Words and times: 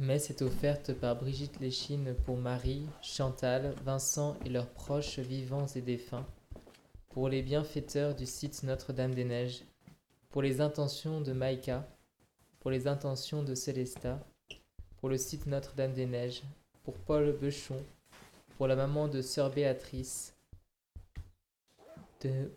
messe 0.00 0.30
est 0.30 0.42
offerte 0.42 0.92
par 0.92 1.16
Brigitte 1.16 1.60
Léchine 1.60 2.14
pour 2.24 2.36
Marie, 2.36 2.86
Chantal, 3.00 3.74
Vincent 3.84 4.36
et 4.44 4.48
leurs 4.48 4.68
proches 4.68 5.20
vivants 5.20 5.66
et 5.76 5.80
défunts, 5.80 6.26
pour 7.10 7.28
les 7.28 7.42
bienfaiteurs 7.42 8.14
du 8.14 8.26
site 8.26 8.64
Notre-Dame-des-Neiges, 8.64 9.64
pour 10.30 10.42
les 10.42 10.60
intentions 10.60 11.20
de 11.20 11.32
Maïka, 11.32 11.86
pour 12.58 12.72
les 12.72 12.88
intentions 12.88 13.44
de 13.44 13.54
Célesta, 13.54 14.18
pour 14.96 15.08
le 15.08 15.16
site 15.16 15.46
Notre-Dame-des-Neiges, 15.46 16.42
pour 16.82 16.94
Paul 16.94 17.32
Bechon, 17.32 17.80
pour 18.56 18.66
la 18.66 18.74
maman 18.74 19.06
de 19.06 19.22
Sœur 19.22 19.50
Béatrice, 19.50 20.34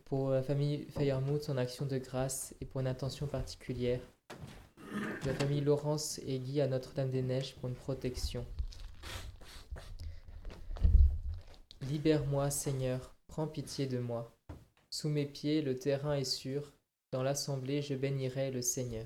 pour 0.06 0.32
la 0.32 0.42
famille 0.42 0.86
Feyermouth 0.92 1.50
en 1.50 1.58
action 1.58 1.86
de 1.86 1.98
grâce 1.98 2.56
et 2.62 2.66
pour 2.66 2.82
une 2.82 2.88
intention 2.88 3.28
particulière, 3.28 4.00
la 5.26 5.34
famille 5.34 5.62
Laurence 5.62 6.20
et 6.26 6.40
Guy 6.40 6.62
à 6.62 6.68
Notre-Dame-des-Neiges 6.68 7.56
pour 7.56 7.70
une 7.70 7.76
protection. 7.76 8.46
Libère-moi, 11.90 12.50
Seigneur, 12.50 13.16
prends 13.28 13.48
pitié 13.48 13.88
de 13.88 14.00
moi. 14.00 14.36
Sous 14.90 15.10
mes 15.10 15.26
pieds, 15.26 15.62
le 15.62 15.78
terrain 15.78 16.16
est 16.16 16.24
sûr, 16.24 16.74
dans 17.12 17.24
l'assemblée, 17.24 17.82
je 17.82 17.96
bénirai 17.96 18.52
le 18.52 18.62
Seigneur. 18.62 19.06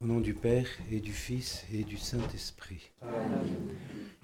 Au 0.00 0.06
nom 0.06 0.20
du 0.20 0.32
Père 0.34 0.68
et 0.90 1.00
du 1.00 1.12
Fils 1.12 1.64
et 1.72 1.84
du 1.84 1.96
Saint-Esprit. 1.96 2.92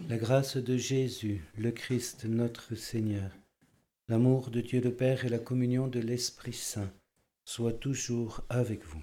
La 0.09 0.17
grâce 0.17 0.57
de 0.57 0.77
Jésus, 0.77 1.45
le 1.59 1.73
Christ, 1.73 2.25
notre 2.27 2.75
Seigneur, 2.75 3.31
l'amour 4.09 4.51
de 4.51 4.61
Dieu 4.61 4.81
le 4.81 4.95
Père 4.95 5.25
et 5.25 5.29
la 5.29 5.39
communion 5.39 5.89
de 5.89 6.01
l'Esprit 6.01 6.53
Saint 6.53 6.93
soient 7.45 7.73
toujours 7.73 8.43
avec 8.49 8.85
vous. 8.85 9.03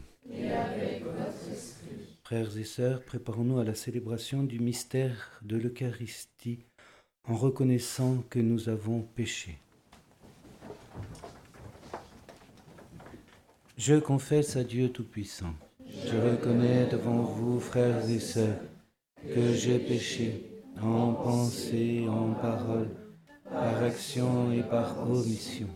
Frères 2.24 2.58
et 2.58 2.64
sœurs, 2.64 3.04
préparons-nous 3.04 3.60
à 3.60 3.66
la 3.66 3.76
célébration 3.76 4.44
du 4.44 4.60
mystère 4.60 5.42
de 5.42 5.58
l'Eucharistie 5.58 6.66
en 7.28 7.36
reconnaissant 7.36 8.24
que 8.30 8.40
nous 8.40 8.70
avons 8.70 9.02
péché. 9.02 9.60
Je 13.78 13.96
confesse 13.96 14.56
à 14.56 14.64
Dieu 14.64 14.90
Tout-Puissant. 14.90 15.54
Je 15.86 16.16
reconnais 16.16 16.88
devant 16.88 17.22
vous, 17.22 17.60
frères 17.60 18.10
et 18.10 18.20
sœurs, 18.20 18.62
que 19.34 19.54
j'ai 19.54 19.80
péché 19.80 20.64
en 20.82 21.14
pensée, 21.14 22.06
en 22.08 22.34
parole, 22.34 22.90
par 23.44 23.84
action 23.84 24.54
et 24.54 24.64
par 24.64 25.10
omission. 25.10 25.68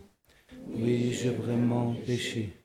Oui, 0.68 1.12
j'ai 1.12 1.32
vraiment 1.32 1.94
péché. 2.06 2.65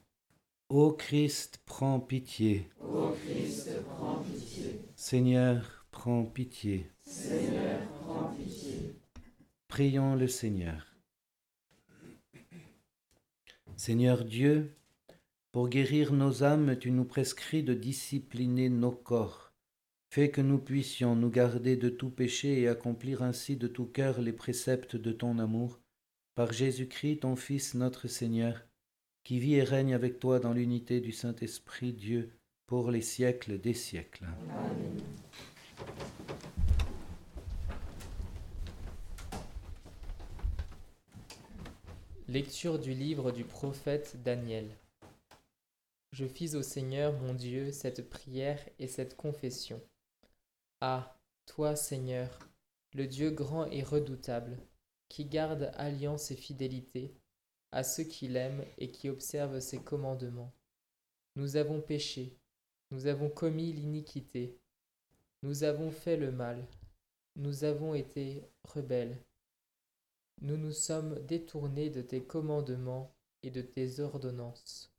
Ô 0.73 0.93
Christ, 0.93 1.59
prends 1.65 1.99
pitié. 1.99 2.69
Ô 2.79 3.11
Christ, 3.11 3.71
prends 3.89 4.23
pitié. 4.23 4.79
Seigneur, 4.95 5.85
prends 5.91 6.23
pitié. 6.23 6.89
Seigneur, 7.03 7.81
prends 7.99 8.33
pitié. 8.33 8.95
Prions 9.67 10.15
le 10.15 10.29
Seigneur. 10.29 10.95
Seigneur 13.75 14.23
Dieu, 14.23 14.73
pour 15.51 15.67
guérir 15.67 16.13
nos 16.13 16.41
âmes, 16.41 16.77
tu 16.79 16.91
nous 16.91 17.03
prescris 17.03 17.63
de 17.63 17.73
discipliner 17.73 18.69
nos 18.69 18.93
corps. 18.93 19.51
Fais 20.09 20.31
que 20.31 20.39
nous 20.39 20.59
puissions 20.59 21.17
nous 21.17 21.29
garder 21.29 21.75
de 21.75 21.89
tout 21.89 22.11
péché 22.11 22.61
et 22.61 22.69
accomplir 22.69 23.23
ainsi 23.23 23.57
de 23.57 23.67
tout 23.67 23.87
cœur 23.87 24.21
les 24.21 24.31
préceptes 24.31 24.95
de 24.95 25.11
ton 25.11 25.37
amour, 25.37 25.81
par 26.33 26.53
Jésus-Christ, 26.53 27.23
ton 27.23 27.35
Fils, 27.35 27.73
notre 27.73 28.07
Seigneur, 28.07 28.63
qui 29.23 29.39
vit 29.39 29.55
et 29.55 29.63
règne 29.63 29.93
avec 29.93 30.19
toi 30.19 30.39
dans 30.39 30.53
l'unité 30.53 30.99
du 30.99 31.11
Saint-Esprit, 31.11 31.93
Dieu, 31.93 32.31
pour 32.65 32.91
les 32.91 33.01
siècles 33.01 33.59
des 33.59 33.73
siècles. 33.73 34.25
Lecture 42.27 42.79
du 42.79 42.93
livre 42.93 43.31
du 43.31 43.43
prophète 43.43 44.21
Daniel. 44.23 44.69
Je 46.13 46.25
fis 46.25 46.55
au 46.55 46.61
Seigneur 46.61 47.13
mon 47.21 47.33
Dieu 47.33 47.71
cette 47.71 48.09
prière 48.09 48.59
et 48.79 48.87
cette 48.87 49.17
confession. 49.17 49.81
Ah, 50.79 51.19
toi 51.45 51.75
Seigneur, 51.75 52.39
le 52.93 53.05
Dieu 53.05 53.31
grand 53.31 53.65
et 53.65 53.83
redoutable, 53.83 54.57
qui 55.09 55.25
garde 55.25 55.71
alliance 55.75 56.31
et 56.31 56.35
fidélité 56.35 57.20
à 57.71 57.83
ceux 57.83 58.03
qui 58.03 58.27
l'aiment 58.27 58.65
et 58.77 58.91
qui 58.91 59.09
observent 59.09 59.59
ses 59.59 59.79
commandements. 59.79 60.53
Nous 61.35 61.55
avons 61.55 61.81
péché, 61.81 62.37
nous 62.91 63.07
avons 63.07 63.29
commis 63.29 63.71
l'iniquité, 63.73 64.59
nous 65.43 65.63
avons 65.63 65.91
fait 65.91 66.17
le 66.17 66.31
mal, 66.31 66.67
nous 67.35 67.63
avons 67.63 67.93
été 67.93 68.43
rebelles 68.63 69.17
nous 70.41 70.57
nous 70.57 70.71
sommes 70.71 71.19
détournés 71.27 71.91
de 71.91 72.01
tes 72.01 72.23
commandements 72.23 73.13
et 73.43 73.51
de 73.51 73.61
tes 73.61 73.99
ordonnances. 73.99 74.91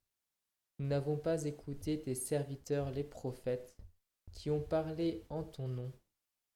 Nous 0.78 0.86
n'avons 0.86 1.16
pas 1.16 1.44
écouté 1.44 2.00
tes 2.00 2.14
serviteurs 2.14 2.92
les 2.92 3.02
prophètes, 3.02 3.76
qui 4.30 4.50
ont 4.50 4.62
parlé 4.62 5.24
en 5.30 5.42
ton 5.42 5.66
nom, 5.66 5.92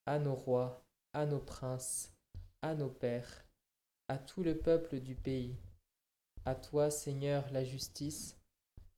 à 0.06 0.20
nos 0.20 0.36
rois, 0.36 0.86
à 1.14 1.26
nos 1.26 1.40
princes, 1.40 2.14
à 2.62 2.76
nos 2.76 2.88
pères, 2.88 3.44
à 4.06 4.18
tout 4.18 4.44
le 4.44 4.56
peuple 4.56 5.00
du 5.00 5.16
pays. 5.16 5.56
À 6.46 6.54
toi, 6.54 6.92
Seigneur, 6.92 7.44
la 7.50 7.64
justice, 7.64 8.36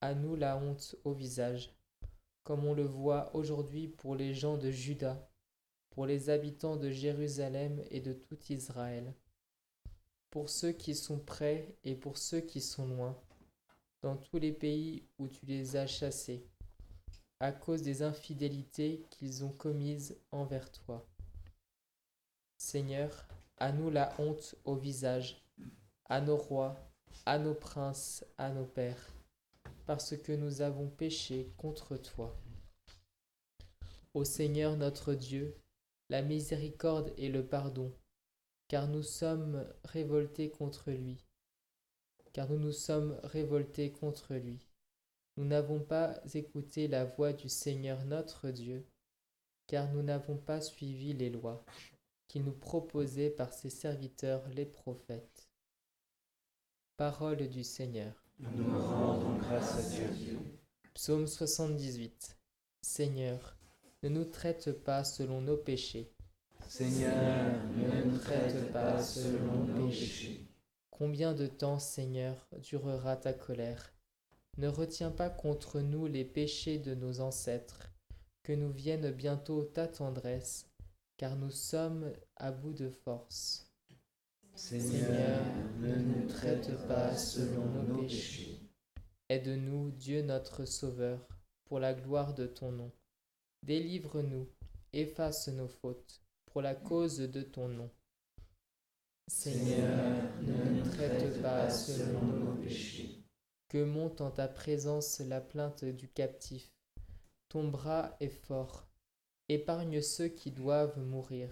à 0.03 0.13
nous 0.15 0.37
la 0.37 0.59
honte 0.59 0.97
au 1.05 1.15
visage, 1.15 1.75
comme 2.45 2.67
on 2.67 2.75
le 2.75 2.85
voit 2.85 3.35
aujourd'hui 3.35 3.89
pour 3.89 4.15
les 4.15 4.35
gens 4.35 4.59
de 4.59 4.71
Juda, 4.71 5.31
pour 5.89 6.05
les 6.05 6.29
habitants 6.29 6.77
de 6.77 6.91
Jérusalem 6.91 7.83
et 7.91 8.03
de 8.03 8.13
tout 8.13 8.37
Israël. 8.51 9.15
Pour 10.29 10.51
ceux 10.51 10.73
qui 10.73 10.95
sont 10.95 11.19
près 11.19 11.75
et 11.85 11.95
pour 11.95 12.19
ceux 12.19 12.43
qui 12.43 12.61
sont 12.61 12.87
loin, 12.87 13.19
dans 14.03 14.19
tous 14.19 14.39
les 14.39 14.53
pays 14.53 15.09
où 15.19 15.27
tu 15.27 15.47
les 15.47 15.77
as 15.77 15.87
chassés, 15.87 16.47
à 17.41 17.51
cause 17.51 17.81
des 17.81 18.03
infidélités 18.03 19.07
qu'ils 19.09 19.43
ont 19.43 19.53
commises 19.53 20.21
envers 20.33 20.71
toi. 20.71 21.09
Seigneur, 22.59 23.27
à 23.57 23.73
nous 23.73 23.89
la 23.89 24.15
honte 24.21 24.55
au 24.67 24.75
visage, 24.77 25.43
à 26.11 26.21
nos 26.21 26.37
rois, 26.37 26.88
à 27.27 27.39
nos 27.39 27.55
princes, 27.55 28.25
à 28.37 28.51
nos 28.51 28.65
pères, 28.65 29.13
parce 29.87 30.17
que 30.17 30.33
nous 30.33 30.61
avons 30.61 30.89
péché 30.89 31.53
contre 31.57 31.97
toi. 31.97 32.37
Ô 34.15 34.25
Seigneur 34.25 34.77
notre 34.77 35.15
Dieu, 35.15 35.55
la 36.09 36.23
miséricorde 36.23 37.13
et 37.17 37.29
le 37.29 37.47
pardon, 37.47 37.93
car 38.69 38.89
nous 38.89 39.03
sommes 39.03 39.67
révoltés 39.85 40.51
contre 40.51 40.91
lui, 40.91 41.25
car 42.33 42.49
nous 42.49 42.59
nous 42.59 42.73
sommes 42.73 43.19
révoltés 43.25 43.93
contre 43.93 44.35
lui. 44.35 44.59
Nous 45.37 45.45
n'avons 45.45 45.81
pas 45.81 46.21
écouté 46.35 46.89
la 46.89 47.05
voix 47.05 47.33
du 47.33 47.49
Seigneur 47.49 48.05
notre 48.05 48.51
Dieu, 48.51 48.87
car 49.67 49.93
nous 49.93 50.03
n'avons 50.03 50.37
pas 50.37 50.61
suivi 50.61 51.13
les 51.13 51.31
lois 51.31 51.65
qu'il 52.29 52.45
nous 52.45 52.53
proposait 52.53 53.31
par 53.31 53.53
ses 53.53 53.71
serviteurs 53.71 54.47
les 54.49 54.67
prophètes. 54.67 55.48
Parole 56.99 57.47
du 57.49 57.63
Seigneur. 57.63 58.13
Nous 58.41 58.77
rendons 58.77 59.39
grâce 59.39 59.79
à 59.79 59.89
Dieu. 59.89 60.37
Psaume 60.95 61.29
78. 61.29 62.37
Seigneur, 62.83 63.57
ne 64.03 64.09
nous 64.09 64.25
traite 64.25 64.73
pas 64.83 65.05
selon 65.05 65.41
nos 65.41 65.57
péchés 65.57 66.13
Seigneur, 66.67 67.15
ne 67.77 68.03
nous 68.03 68.19
traite 68.19 68.73
pas 68.73 69.01
selon 69.01 69.65
nos 69.67 69.87
péchés. 69.87 70.45
Combien 70.91 71.35
de 71.35 71.47
temps, 71.47 71.79
Seigneur, 71.79 72.49
durera 72.57 73.17
ta 73.17 73.33
colère? 73.33 73.95
Ne 74.57 74.67
retiens 74.67 75.13
pas 75.13 75.31
contre 75.31 75.81
nous 75.81 76.09
les 76.09 76.25
péchés 76.25 76.79
de 76.79 76.97
nos 76.97 77.21
ancêtres, 77.21 77.93
que 78.43 78.53
nous 78.53 78.73
vienne 78.73 79.13
bientôt 79.13 79.63
ta 79.63 79.87
tendresse, 79.87 80.69
car 81.17 81.37
nous 81.37 81.53
sommes 81.53 82.13
à 82.35 82.51
bout 82.51 82.75
de 82.75 82.91
force. 82.91 83.68
Seigneur, 84.59 85.41
ne 85.79 85.95
nous 85.95 86.27
traite 86.27 86.77
pas 86.89 87.17
selon 87.17 87.65
nos 87.65 88.03
péchés. 88.03 88.59
Aide-nous, 89.29 89.93
Dieu 89.93 90.23
notre 90.23 90.65
Sauveur, 90.65 91.29
pour 91.65 91.79
la 91.79 91.95
gloire 91.95 92.35
de 92.35 92.45
ton 92.45 92.73
nom. 92.73 92.91
Délivre-nous, 93.63 94.49
efface 94.93 95.47
nos 95.47 95.69
fautes, 95.69 96.21
pour 96.47 96.61
la 96.61 96.75
cause 96.75 97.19
de 97.19 97.43
ton 97.43 97.69
nom. 97.69 97.89
Seigneur, 99.29 100.25
ne 100.43 100.71
nous 100.71 100.91
traite 100.91 101.41
pas 101.41 101.71
selon 101.71 102.21
nos 102.21 102.57
péchés. 102.57 103.23
Que 103.69 103.85
monte 103.85 104.21
en 104.21 104.33
ta 104.33 104.49
présence 104.49 105.21
la 105.21 105.41
plainte 105.41 105.85
du 105.85 106.09
captif. 106.09 106.69
Ton 107.49 107.69
bras 107.69 108.17
est 108.19 108.29
fort. 108.29 108.89
Épargne 109.49 110.03
ceux 110.03 110.29
qui 110.29 110.51
doivent 110.51 110.99
mourir. 110.99 111.49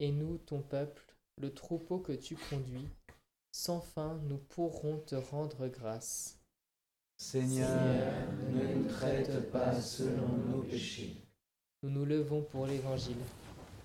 Et 0.00 0.10
nous, 0.10 0.38
ton 0.38 0.62
peuple, 0.62 1.13
le 1.40 1.52
troupeau 1.52 1.98
que 1.98 2.12
tu 2.12 2.36
conduis, 2.36 2.88
sans 3.52 3.80
fin 3.80 4.20
nous 4.28 4.38
pourrons 4.38 4.98
te 4.98 5.14
rendre 5.14 5.68
grâce. 5.68 6.38
Seigneur, 7.16 7.70
ne 8.52 8.74
nous 8.74 8.88
traite 8.88 9.50
pas 9.50 9.80
selon 9.80 10.28
nos 10.48 10.62
péchés. 10.62 11.16
Nous 11.82 11.90
nous 11.90 12.04
levons 12.04 12.42
pour 12.42 12.66
l'Évangile. 12.66 13.16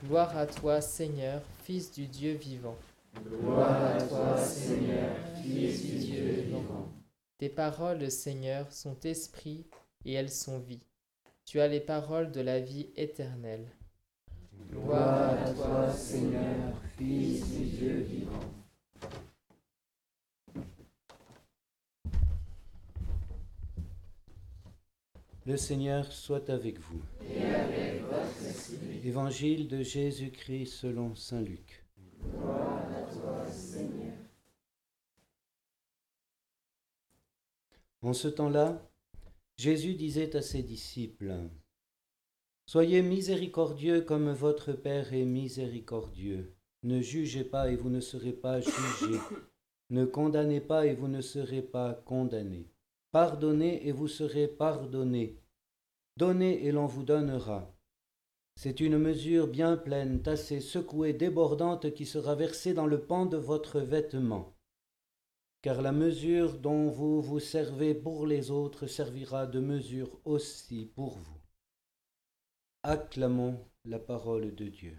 Gloire 0.04 0.36
à 0.38 0.48
toi, 0.48 0.82
Seigneur, 0.82 1.42
Fils 1.64 1.92
du 1.92 2.08
Dieu 2.08 2.34
vivant. 2.34 2.78
Gloire 3.28 3.96
à 3.96 4.02
toi, 4.02 4.38
Seigneur, 4.38 5.16
Fils 5.44 5.86
du 5.86 5.98
Dieu 5.98 6.32
vivant. 6.42 6.90
Tes 7.38 7.50
paroles, 7.50 8.10
Seigneur, 8.10 8.72
sont 8.72 9.00
esprit 9.02 9.66
et 10.06 10.14
elles 10.14 10.32
sont 10.32 10.60
vie. 10.60 10.86
Tu 11.46 11.60
as 11.60 11.68
les 11.68 11.80
paroles 11.80 12.32
de 12.32 12.42
la 12.42 12.60
vie 12.60 12.90
éternelle. 12.96 13.68
Gloire 14.72 15.38
à 15.46 15.54
toi, 15.54 15.94
Seigneur, 15.94 16.74
Fils 16.98 17.50
du 17.50 17.66
Dieu 17.66 17.94
vivant. 18.02 18.40
Le 25.46 25.58
Seigneur 25.58 26.12
soit 26.12 26.50
avec 26.50 26.80
vous. 26.80 27.02
Et 27.28 27.44
avec 27.44 28.04
votre 28.04 28.46
esprit. 28.48 29.02
Évangile 29.04 29.68
de 29.68 29.82
Jésus-Christ 29.82 30.68
selon 30.68 31.16
Saint 31.16 31.42
Luc. 31.42 31.84
Gloire 32.22 32.88
à 32.92 33.02
toi, 33.12 33.48
Seigneur. 33.50 34.14
En 38.02 38.14
ce 38.14 38.28
temps-là, 38.28 38.82
Jésus 39.58 39.96
disait 39.96 40.36
à 40.36 40.42
ses 40.42 40.62
disciples, 40.62 41.34
Soyez 42.72 43.02
miséricordieux 43.02 44.02
comme 44.02 44.32
votre 44.32 44.74
Père 44.74 45.12
est 45.12 45.26
miséricordieux. 45.26 46.56
Ne 46.84 47.02
jugez 47.02 47.44
pas 47.44 47.72
et 47.72 47.76
vous 47.76 47.90
ne 47.90 48.00
serez 48.00 48.32
pas 48.32 48.62
jugés. 48.62 49.20
Ne 49.90 50.06
condamnez 50.06 50.62
pas 50.62 50.86
et 50.86 50.94
vous 50.94 51.08
ne 51.08 51.20
serez 51.20 51.64
pas 51.64 51.96
condamnés. 52.06 52.70
Pardonnez 53.12 53.88
et 53.88 53.92
vous 53.92 54.08
serez 54.08 54.48
pardonnés. 54.48 55.42
Donnez 56.16 56.64
et 56.64 56.72
l'on 56.72 56.86
vous 56.86 57.02
donnera. 57.02 57.76
C'est 58.56 58.82
une 58.82 59.00
mesure 59.00 59.48
bien 59.48 59.76
pleine, 59.76 60.22
tassée, 60.22 60.60
secouée, 60.60 61.14
débordante 61.14 61.92
qui 61.96 62.06
sera 62.06 62.36
versée 62.36 62.76
dans 62.76 62.86
le 62.86 63.02
pan 63.02 63.26
de 63.26 63.38
votre 63.38 63.80
vêtement. 63.80 64.56
Car 65.64 65.82
la 65.82 65.92
mesure 65.92 66.60
dont 66.60 66.88
vous 66.92 67.20
vous 67.20 67.40
servez 67.40 67.96
pour 67.96 68.28
les 68.28 68.52
autres 68.52 68.86
servira 68.86 69.48
de 69.48 69.60
mesure 69.60 70.20
aussi 70.24 70.86
pour 70.86 71.18
vous. 71.18 71.39
Acclamons 72.84 73.60
la 73.84 74.00
parole 74.00 74.56
de 74.56 74.70
Dieu. 74.70 74.98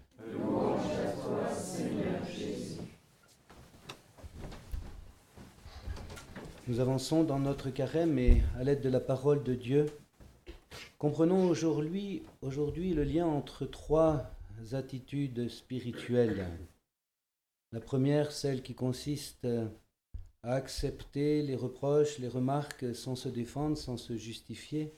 Nous 6.67 6.79
avançons 6.79 7.23
dans 7.23 7.39
notre 7.39 7.71
carême 7.71 8.19
et 8.19 8.43
à 8.59 8.63
l'aide 8.63 8.81
de 8.81 8.89
la 8.89 8.99
parole 8.99 9.41
de 9.43 9.55
Dieu, 9.55 9.87
comprenons 10.99 11.49
aujourd'hui 11.49 12.23
le 12.93 13.03
lien 13.03 13.25
entre 13.25 13.65
trois 13.65 14.29
attitudes 14.73 15.49
spirituelles. 15.49 16.45
La 17.71 17.79
première, 17.79 18.31
celle 18.31 18.61
qui 18.61 18.75
consiste 18.75 19.47
à 20.43 20.53
accepter 20.53 21.41
les 21.41 21.55
reproches, 21.55 22.19
les 22.19 22.27
remarques 22.27 22.93
sans 22.93 23.15
se 23.15 23.27
défendre, 23.27 23.75
sans 23.75 23.97
se 23.97 24.15
justifier. 24.15 24.93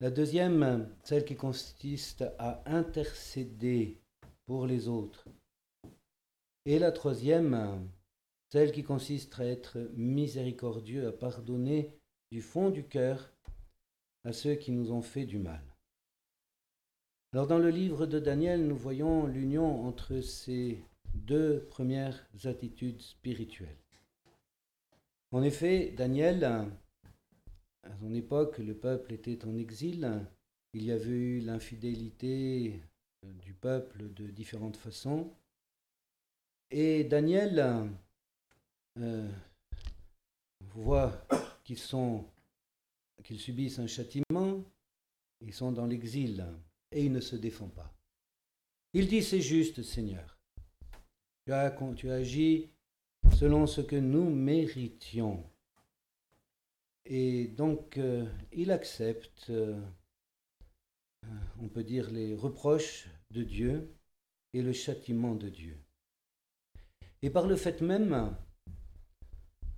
La 0.00 0.10
deuxième, 0.12 0.88
celle 1.02 1.24
qui 1.24 1.34
consiste 1.34 2.24
à 2.38 2.62
intercéder 2.66 4.00
pour 4.46 4.64
les 4.64 4.86
autres. 4.86 5.26
Et 6.66 6.78
la 6.78 6.92
troisième, 6.92 7.88
celle 8.48 8.70
qui 8.70 8.84
consiste 8.84 9.40
à 9.40 9.44
être 9.44 9.90
miséricordieux, 9.96 11.08
à 11.08 11.12
pardonner 11.12 11.98
du 12.30 12.42
fond 12.42 12.70
du 12.70 12.84
cœur 12.84 13.32
à 14.24 14.32
ceux 14.32 14.54
qui 14.54 14.70
nous 14.70 14.92
ont 14.92 15.02
fait 15.02 15.26
du 15.26 15.38
mal. 15.38 15.62
Alors 17.32 17.48
dans 17.48 17.58
le 17.58 17.70
livre 17.70 18.06
de 18.06 18.20
Daniel, 18.20 18.68
nous 18.68 18.76
voyons 18.76 19.26
l'union 19.26 19.84
entre 19.84 20.20
ces 20.20 20.80
deux 21.12 21.66
premières 21.70 22.24
attitudes 22.44 23.02
spirituelles. 23.02 23.82
En 25.32 25.42
effet, 25.42 25.92
Daniel, 25.96 26.70
à 27.90 27.96
son 28.00 28.14
époque, 28.14 28.58
le 28.58 28.74
peuple 28.74 29.12
était 29.12 29.44
en 29.44 29.56
exil, 29.56 30.26
il 30.74 30.84
y 30.84 30.92
avait 30.92 31.10
eu 31.10 31.40
l'infidélité 31.40 32.80
du 33.22 33.54
peuple 33.54 34.12
de 34.12 34.26
différentes 34.28 34.76
façons, 34.76 35.32
et 36.70 37.04
Daniel 37.04 37.90
euh, 38.98 39.28
voit 40.60 41.26
qu'ils 41.64 41.78
sont 41.78 42.24
subissent 43.36 43.78
un 43.78 43.86
châtiment, 43.86 44.64
ils 45.40 45.52
sont 45.52 45.72
dans 45.72 45.86
l'exil 45.86 46.46
et 46.92 47.04
il 47.04 47.12
ne 47.12 47.20
se 47.20 47.36
défend 47.36 47.68
pas. 47.68 47.92
Il 48.94 49.06
dit 49.06 49.22
c'est 49.22 49.42
juste 49.42 49.82
Seigneur. 49.82 50.38
Tu 51.44 51.52
as, 51.52 51.76
selon 53.36 53.66
ce 53.66 53.80
que 53.80 53.96
nous 53.96 54.30
méritions. 54.30 55.44
Et 57.10 57.48
donc 57.48 57.96
euh, 57.96 58.26
il 58.52 58.70
accepte, 58.70 59.48
euh, 59.48 59.80
on 61.58 61.68
peut 61.68 61.82
dire, 61.82 62.10
les 62.10 62.34
reproches 62.34 63.08
de 63.30 63.42
Dieu 63.42 63.88
et 64.52 64.60
le 64.60 64.74
châtiment 64.74 65.34
de 65.34 65.48
Dieu. 65.48 65.78
Et 67.22 67.30
par 67.30 67.46
le 67.46 67.56
fait 67.56 67.80
même, 67.80 68.36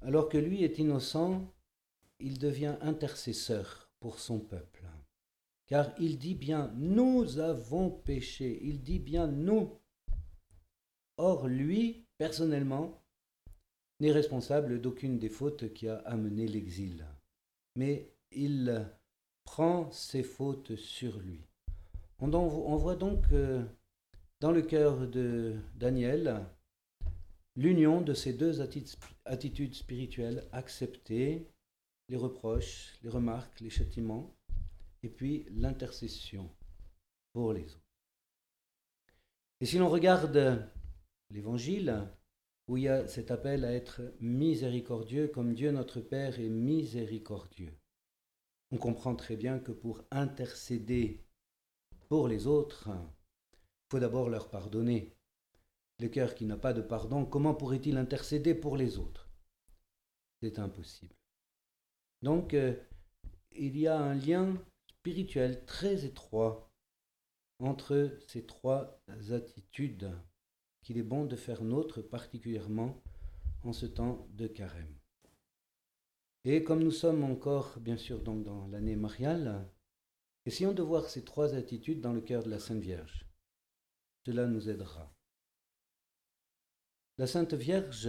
alors 0.02 0.28
que 0.28 0.38
lui 0.38 0.64
est 0.64 0.78
innocent, 0.78 1.54
il 2.18 2.40
devient 2.40 2.76
intercesseur 2.80 3.88
pour 4.00 4.18
son 4.18 4.40
peuple. 4.40 4.84
Car 5.66 5.94
il 6.00 6.18
dit 6.18 6.34
bien, 6.34 6.72
nous 6.74 7.38
avons 7.38 7.90
péché, 7.90 8.58
il 8.64 8.82
dit 8.82 8.98
bien 8.98 9.28
nous. 9.28 9.78
Or, 11.16 11.46
lui, 11.46 12.06
personnellement, 12.18 13.00
n'est 14.00 14.10
responsable 14.10 14.80
d'aucune 14.80 15.20
des 15.20 15.28
fautes 15.28 15.72
qui 15.72 15.86
a 15.86 15.98
amené 15.98 16.48
l'exil. 16.48 17.06
Mais 17.76 18.12
il 18.32 18.86
prend 19.44 19.90
ses 19.90 20.22
fautes 20.22 20.76
sur 20.76 21.18
lui. 21.18 21.40
On, 22.20 22.76
voit 22.76 22.96
donc 22.96 23.24
euh, 23.32 23.64
dans 24.40 24.52
le 24.52 24.62
cœur 24.62 25.08
de 25.08 25.56
Daniel 25.74 26.44
l'union 27.56 28.00
de 28.00 28.14
ces 28.14 28.32
deux 28.32 28.60
attitudes 29.24 29.74
spirituelles, 29.74 30.46
accepter 30.52 31.48
les 32.08 32.16
reproches, 32.16 32.98
les 33.02 33.08
remarques, 33.08 33.60
les 33.60 33.70
châtiments, 33.70 34.34
et 35.02 35.08
puis 35.08 35.46
l'intercession 35.50 36.50
pour 37.32 37.52
les 37.52 37.64
autres. 37.64 37.80
Et 39.60 39.66
si 39.66 39.78
l'on 39.78 39.88
regarde 39.88 40.68
l'Évangile, 41.30 42.06
où 42.70 42.76
il 42.76 42.84
y 42.84 42.88
a 42.88 43.08
cet 43.08 43.32
appel 43.32 43.64
à 43.64 43.72
être 43.72 44.00
miséricordieux 44.20 45.26
comme 45.26 45.54
Dieu 45.54 45.72
notre 45.72 46.00
Père 46.00 46.38
est 46.38 46.48
miséricordieux, 46.48 47.76
on 48.70 48.78
comprend 48.78 49.16
très 49.16 49.34
bien 49.34 49.58
que 49.58 49.72
pour 49.72 50.04
intercéder 50.12 51.26
pour 52.08 52.28
les 52.28 52.46
autres, 52.46 52.88
il 53.52 53.90
faut 53.90 53.98
d'abord 53.98 54.30
leur 54.30 54.50
pardonner. 54.50 55.16
Le 55.98 56.08
cœur 56.08 56.36
qui 56.36 56.44
n'a 56.44 56.56
pas 56.56 56.72
de 56.72 56.80
pardon, 56.80 57.24
comment 57.24 57.56
pourrait-il 57.56 57.96
intercéder 57.96 58.54
pour 58.54 58.76
les 58.76 58.98
autres? 58.98 59.28
C'est 60.40 60.60
impossible. 60.60 61.16
Donc, 62.22 62.54
euh, 62.54 62.76
il 63.50 63.76
y 63.78 63.88
a 63.88 63.98
un 63.98 64.14
lien 64.14 64.54
spirituel 64.86 65.64
très 65.66 66.04
étroit 66.04 66.72
entre 67.58 68.16
ces 68.28 68.46
trois 68.46 69.02
attitudes 69.32 70.12
qu'il 70.82 70.98
est 70.98 71.02
bon 71.02 71.24
de 71.24 71.36
faire 71.36 71.62
nôtre 71.62 72.02
particulièrement 72.02 73.02
en 73.62 73.72
ce 73.72 73.86
temps 73.86 74.26
de 74.32 74.46
carême. 74.46 74.94
Et 76.44 76.64
comme 76.64 76.82
nous 76.82 76.90
sommes 76.90 77.22
encore, 77.22 77.78
bien 77.80 77.98
sûr, 77.98 78.22
dans 78.22 78.66
l'année 78.68 78.96
mariale, 78.96 79.68
essayons 80.46 80.72
de 80.72 80.82
voir 80.82 81.10
ces 81.10 81.22
trois 81.22 81.54
attitudes 81.54 82.00
dans 82.00 82.14
le 82.14 82.22
cœur 82.22 82.42
de 82.42 82.50
la 82.50 82.58
Sainte 82.58 82.80
Vierge. 82.80 83.26
Cela 84.24 84.46
nous 84.46 84.70
aidera. 84.70 85.14
La 87.18 87.26
Sainte 87.26 87.52
Vierge, 87.52 88.08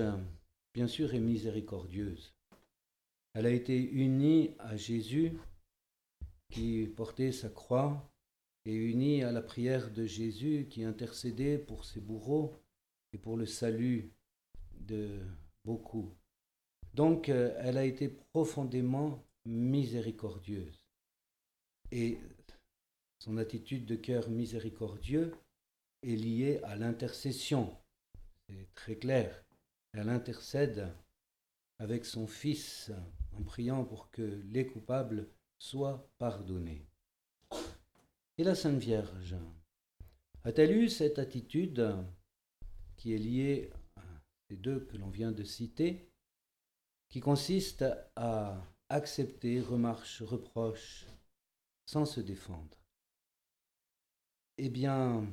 bien 0.74 0.88
sûr, 0.88 1.13
est 1.13 1.20
miséricordieuse. 1.20 2.34
Elle 3.34 3.46
a 3.46 3.51
été 3.51 3.78
unie 3.78 4.56
à 4.60 4.78
Jésus 4.78 5.38
qui 6.50 6.88
portait 6.88 7.34
sa 7.34 7.50
croix 7.50 8.10
et 8.66 8.74
unie 8.74 9.24
à 9.24 9.32
la 9.32 9.42
prière 9.42 9.92
de 9.92 10.06
Jésus 10.06 10.68
qui 10.70 10.84
intercédait 10.84 11.58
pour 11.58 11.84
ses 11.84 12.00
bourreaux 12.00 12.61
et 13.13 13.18
pour 13.18 13.38
le 13.38 13.46
salut 13.46 14.12
de 14.80 15.20
beaucoup. 15.65 16.15
Donc 16.94 17.30
euh, 17.30 17.56
elle 17.60 17.77
a 17.77 17.86
été 17.86 18.10
profondément 18.10 19.25
miséricordieuse. 19.46 20.86
Et 21.91 22.18
son 23.20 23.38
attitude 23.38 23.86
de 23.86 23.96
cœur 23.96 24.30
miséricordieux 24.30 25.34
est 26.03 26.15
liée 26.15 26.60
à 26.63 26.75
l'intercession. 26.75 27.77
C'est 28.50 28.74
très 28.74 28.96
clair. 28.96 29.44
Elle 29.94 30.10
intercède 30.10 30.91
avec 31.80 32.06
son 32.06 32.27
Fils 32.27 32.91
en 33.34 33.44
priant 33.44 33.84
pour 33.84 34.10
que 34.12 34.41
les 34.46 34.65
coupables 34.65 35.27
soient 35.60 36.10
pardonnés. 36.18 36.86
Et 38.38 38.44
la 38.44 38.56
Sainte 38.56 38.80
Vierge 38.80 39.36
a-t-elle 40.44 40.75
eu 40.75 40.89
cette 40.89 41.20
attitude 41.20 41.96
qui 43.01 43.15
est 43.15 43.17
liée 43.17 43.72
à 43.96 44.03
ces 44.48 44.55
deux 44.55 44.81
que 44.81 44.96
l'on 44.96 45.10
vient 45.10 45.31
de 45.31 45.43
citer, 45.43 46.13
qui 47.10 47.20
consiste 47.20 47.84
à 48.15 48.63
accepter 48.89 49.60
remarches, 49.60 50.22
reproches, 50.22 51.08
sans 51.88 52.05
se 52.05 52.22
défendre 52.22 52.77
Eh 54.60 54.70
bien, 54.70 55.27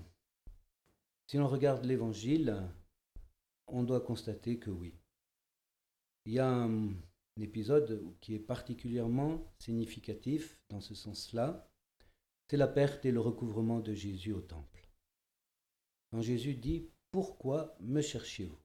si 1.26 1.36
l'on 1.36 1.46
regarde 1.46 1.84
l'Évangile, 1.84 2.66
on 3.66 3.82
doit 3.82 4.00
constater 4.00 4.58
que 4.58 4.70
oui. 4.70 4.94
Il 6.24 6.32
y 6.32 6.38
a 6.38 6.48
un, 6.50 6.94
épisode 7.38 8.16
qui 8.20 8.34
est 8.34 8.40
particulièrement 8.40 9.54
significatif 9.58 10.58
dans 10.70 10.80
ce 10.80 10.94
sens-là, 10.94 11.70
c'est 12.48 12.56
la 12.56 12.66
perte 12.66 13.04
et 13.04 13.12
le 13.12 13.20
recouvrement 13.20 13.78
de 13.78 13.92
Jésus 13.92 14.32
au 14.32 14.40
temple. 14.40 14.88
Quand 16.10 16.22
Jésus 16.22 16.54
dit 16.54 16.90
Pourquoi 17.10 17.74
me 17.80 18.02
cherchez-vous 18.02 18.58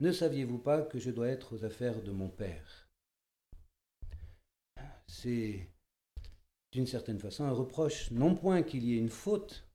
Ne 0.00 0.12
saviez-vous 0.12 0.58
pas 0.58 0.82
que 0.82 0.98
je 0.98 1.10
dois 1.10 1.28
être 1.28 1.56
aux 1.56 1.64
affaires 1.64 2.02
de 2.02 2.10
mon 2.10 2.28
Père? 2.28 2.90
C'est 5.06 5.70
d'une 6.72 6.86
certaine 6.86 7.18
façon 7.18 7.44
un 7.44 7.52
reproche, 7.52 8.10
non 8.10 8.34
point 8.34 8.62
qu'il 8.62 8.84
y 8.84 8.94
ait 8.94 8.98
une 8.98 9.08
faute, 9.08 9.66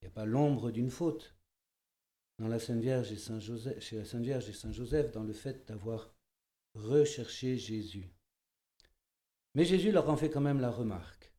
il 0.00 0.06
n'y 0.06 0.08
a 0.08 0.14
pas 0.14 0.26
l'ombre 0.26 0.72
d'une 0.72 0.90
faute, 0.90 1.36
dans 2.38 2.48
la 2.48 2.58
Sainte 2.58 2.80
Vierge 2.80 3.12
et 3.12 3.16
Saint 3.16 3.38
Joseph, 3.38 3.80
chez 3.80 3.98
la 3.98 4.04
Sainte 4.04 4.24
Vierge 4.24 4.48
et 4.48 4.52
Saint 4.52 4.72
Joseph 4.72 5.12
dans 5.12 5.22
le 5.22 5.32
fait 5.32 5.68
d'avoir 5.68 6.12
recherché 6.74 7.56
Jésus. 7.56 8.10
Mais 9.54 9.64
Jésus 9.64 9.92
leur 9.92 10.10
en 10.10 10.16
fait 10.16 10.30
quand 10.30 10.40
même 10.40 10.60
la 10.60 10.70
remarque. 10.70 11.32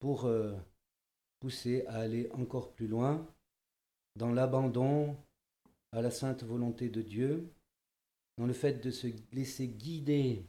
Pour 0.00 0.24
euh, 0.24 0.56
pousser 1.38 1.86
à 1.86 1.98
aller 1.98 2.28
encore 2.32 2.74
plus 2.74 2.88
loin 2.88 3.32
dans 4.16 4.32
l'abandon 4.32 5.16
à 5.92 6.02
la 6.02 6.10
sainte 6.10 6.42
volonté 6.42 6.88
de 6.88 7.02
Dieu, 7.02 7.52
dans 8.36 8.46
le 8.46 8.52
fait 8.52 8.82
de 8.82 8.90
se 8.90 9.06
laisser 9.32 9.68
guider 9.68 10.46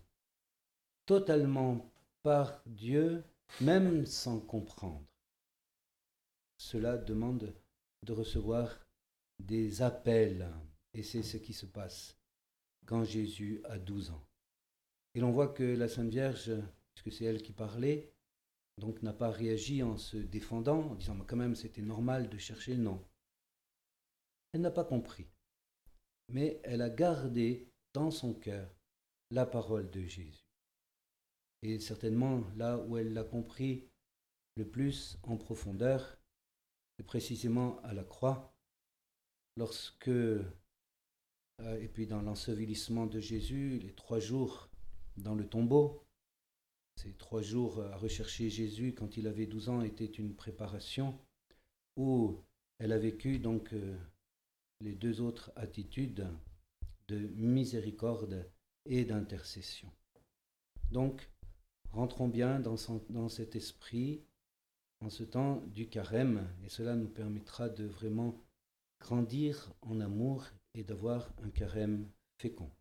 totalement 1.05 1.89
par 2.24 2.62
Dieu, 2.65 3.24
même 3.62 4.05
sans 4.05 4.39
comprendre. 4.39 5.05
Cela 6.57 6.97
demande 6.97 7.53
de 8.03 8.13
recevoir 8.13 8.88
des 9.39 9.81
appels. 9.81 10.50
Et 10.93 11.03
c'est 11.03 11.24
ce 11.24 11.38
qui 11.38 11.53
se 11.53 11.65
passe 11.65 12.17
quand 12.86 13.03
Jésus 13.03 13.62
a 13.65 13.77
12 13.77 14.09
ans. 14.09 14.27
Et 15.13 15.19
l'on 15.19 15.31
voit 15.31 15.50
que 15.50 15.63
la 15.63 15.88
Sainte 15.88 16.09
Vierge, 16.09 16.51
puisque 16.93 17.15
c'est 17.15 17.25
elle 17.25 17.41
qui 17.41 17.53
parlait, 17.53 18.12
donc 18.77 19.01
n'a 19.01 19.13
pas 19.13 19.31
réagi 19.31 19.83
en 19.83 19.97
se 19.97 20.17
défendant, 20.17 20.91
en 20.91 20.95
disant 20.95 21.17
quand 21.25 21.36
même 21.36 21.55
c'était 21.55 21.81
normal 21.81 22.29
de 22.29 22.38
chercher 22.38 22.75
nom. 22.75 23.03
Elle 24.51 24.62
n'a 24.62 24.72
pas 24.72 24.86
compris. 24.86 25.27
Mais 26.30 26.60
elle 26.63 26.82
a 26.82 26.89
gardé 26.89 27.70
dans 27.94 28.12
son 28.12 28.34
cœur 28.34 28.75
la 29.32 29.46
parole 29.46 29.89
de 29.89 30.01
Jésus. 30.01 30.46
Et 31.63 31.80
certainement 31.80 32.44
là 32.56 32.77
où 32.77 32.98
elle 32.98 33.13
l'a 33.13 33.24
compris 33.24 33.89
le 34.56 34.68
plus 34.68 35.18
en 35.24 35.38
profondeur, 35.38 36.18
c'est 36.98 37.06
précisément 37.06 37.80
à 37.82 37.94
la 37.94 38.04
croix, 38.04 38.56
lorsque, 39.56 40.08
euh, 40.08 40.44
et 41.60 41.88
puis 41.88 42.08
dans 42.08 42.22
l'ensevelissement 42.22 43.06
de 43.06 43.20
Jésus, 43.20 43.80
les 43.80 43.94
trois 43.94 44.20
jours 44.20 44.70
dans 45.18 45.36
le 45.36 45.48
tombeau, 45.48 46.04
ces 46.96 47.13
trois 47.13 47.42
jours 47.42 47.84
à 47.84 47.98
rechercher 47.98 48.50
Jésus 48.50 48.94
quand 48.94 49.18
il 49.18 49.27
avait 49.27 49.46
12 49.46 49.70
ans 49.70 49.82
étaient 49.82 50.06
une 50.06 50.36
préparation 50.36 51.20
où 51.96 52.42
elle 52.80 52.92
a 52.92 52.98
vécu 52.98 53.38
donc 53.39 53.74
euh, 53.74 53.96
les 54.81 54.96
deux 54.96 55.22
autres 55.22 55.51
attitudes 55.55 56.27
de 57.07 57.17
miséricorde 57.36 58.50
et 58.86 59.05
d'intercession. 59.05 59.91
Donc, 60.91 61.29
rentrons 61.91 62.27
bien 62.27 62.60
dans, 62.60 63.29
cet 63.29 63.55
esprit 63.55 64.24
en 65.00 65.10
ce 65.10 65.24
temps 65.24 65.63
du 65.67 65.88
carême, 65.89 66.48
et 66.63 66.69
cela 66.69 66.96
nous 66.96 67.10
permettra 67.10 67.69
de 67.69 67.86
vraiment 67.86 68.41
grandir 69.00 69.74
en 69.81 70.00
amour 70.00 70.46
et 70.74 70.84
d'avoir 70.84 71.31
un 71.43 71.50
carême 71.50 72.10
fécond. 72.38 72.72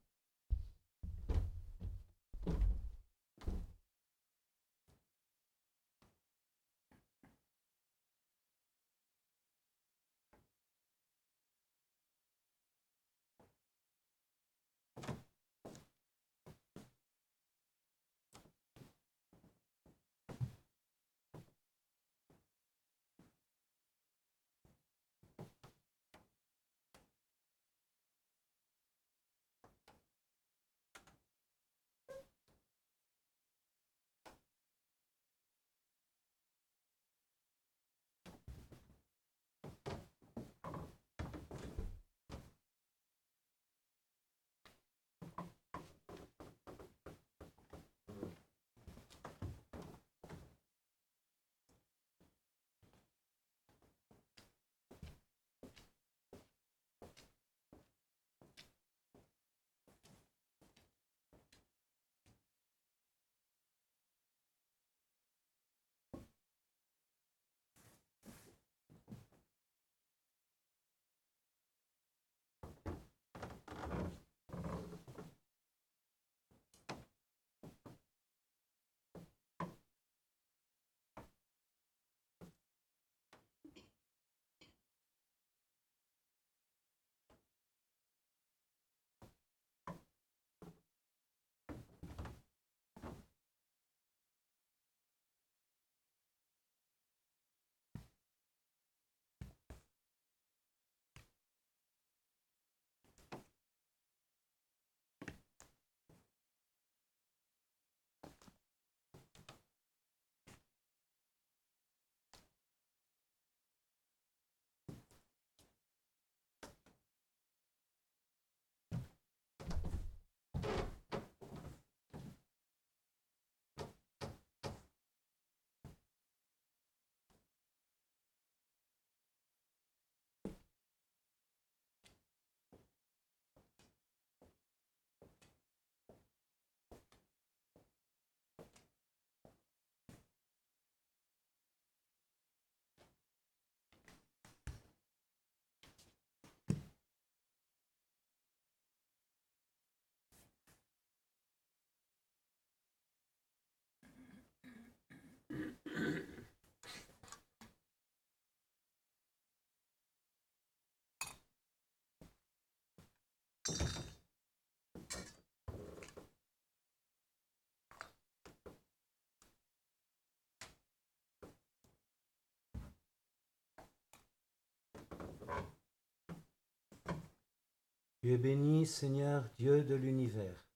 Tu 178.27 178.33
es 178.33 178.39
béni, 178.39 178.87
Seigneur 178.87 179.45
Dieu 179.57 179.85
de 179.85 179.95
l'univers. 179.95 180.67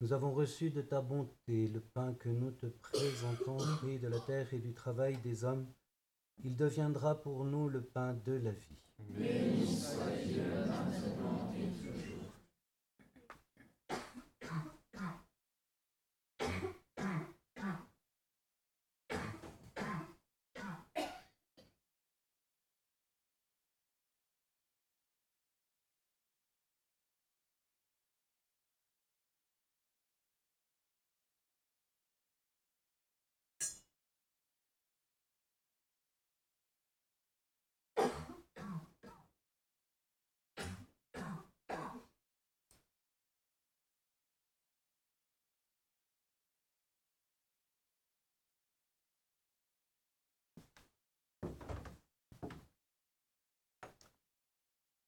Nous 0.00 0.12
avons 0.12 0.32
reçu 0.32 0.70
de 0.70 0.82
ta 0.82 1.00
bonté 1.00 1.68
le 1.68 1.78
pain 1.78 2.14
que 2.14 2.28
nous 2.28 2.50
te 2.50 2.66
présentons, 2.66 3.60
fruit 3.60 4.00
de 4.00 4.08
la 4.08 4.18
terre 4.18 4.52
et 4.52 4.58
du 4.58 4.74
travail 4.74 5.16
des 5.18 5.44
hommes. 5.44 5.68
Il 6.42 6.56
deviendra 6.56 7.22
pour 7.22 7.44
nous 7.44 7.68
le 7.68 7.80
pain 7.80 8.16
de 8.26 8.32
la 8.32 8.50
vie. 8.50 8.80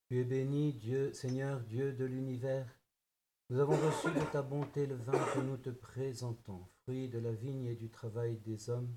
Tu 0.08 0.20
es 0.20 0.24
béni, 0.24 0.72
Dieu, 0.72 1.12
Seigneur 1.12 1.58
Dieu 1.62 1.92
de 1.92 2.04
l'univers. 2.04 2.78
Nous 3.50 3.58
avons 3.58 3.76
reçu 3.76 4.06
de 4.14 4.24
ta 4.30 4.40
bonté 4.40 4.86
le 4.86 4.94
vin 4.94 5.18
que 5.34 5.40
nous 5.40 5.56
te 5.56 5.70
présentons, 5.70 6.60
fruit 6.82 7.08
de 7.08 7.18
la 7.18 7.32
vigne 7.32 7.66
et 7.66 7.74
du 7.74 7.90
travail 7.90 8.36
des 8.36 8.70
hommes. 8.70 8.94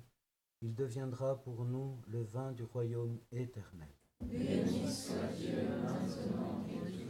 Il 0.62 0.72
deviendra 0.72 1.42
pour 1.42 1.64
nous 1.64 2.00
le 2.06 2.22
vin 2.22 2.52
du 2.52 2.62
royaume 2.62 3.18
éternel. 3.32 3.88
Béni 4.20 4.88
soit 4.88 5.32
Dieu 5.36 5.56
maintenant 5.82 6.64
et 6.68 7.09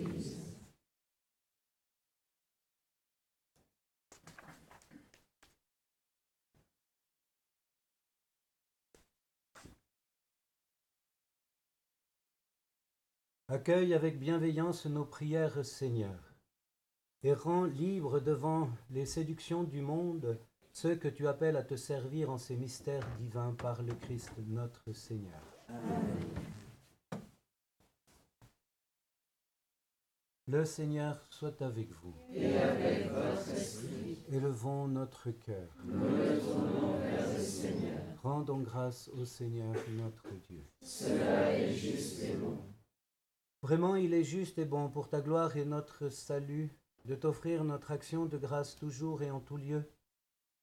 Accueille 13.51 13.93
avec 13.93 14.17
bienveillance 14.17 14.85
nos 14.85 15.03
prières, 15.03 15.65
Seigneur, 15.65 16.33
et 17.21 17.33
rends 17.33 17.65
libres 17.65 18.21
devant 18.21 18.69
les 18.89 19.05
séductions 19.05 19.65
du 19.65 19.81
monde 19.81 20.39
ceux 20.71 20.95
que 20.95 21.09
tu 21.09 21.27
appelles 21.27 21.57
à 21.57 21.63
te 21.63 21.75
servir 21.75 22.29
en 22.29 22.37
ces 22.37 22.55
mystères 22.55 23.05
divins 23.19 23.53
par 23.57 23.83
le 23.83 23.93
Christ 23.93 24.31
notre 24.47 24.93
Seigneur. 24.93 25.41
Le 30.47 30.63
Seigneur 30.63 31.21
soit 31.29 31.61
avec 31.61 31.89
vous. 31.91 32.15
Et 32.33 32.57
avec 32.57 33.11
votre 33.11 33.49
esprit, 33.49 34.17
Élevons 34.31 34.87
notre 34.87 35.29
cœur. 35.31 35.67
Rendons 38.23 38.61
grâce 38.61 39.09
au 39.09 39.25
Seigneur 39.25 39.75
notre 39.97 40.29
Dieu. 40.47 40.63
Cela 40.81 41.51
est 41.51 41.73
juste 41.73 42.23
et 42.23 42.35
bon. 42.35 42.57
Vraiment, 43.61 43.95
il 43.95 44.13
est 44.13 44.23
juste 44.23 44.57
et 44.57 44.65
bon 44.65 44.89
pour 44.89 45.07
ta 45.07 45.21
gloire 45.21 45.55
et 45.55 45.65
notre 45.65 46.09
salut 46.09 46.75
de 47.05 47.15
t'offrir 47.15 47.63
notre 47.63 47.91
action 47.91 48.25
de 48.25 48.37
grâce 48.37 48.75
toujours 48.75 49.21
et 49.21 49.29
en 49.29 49.39
tout 49.39 49.57
lieu. 49.57 49.83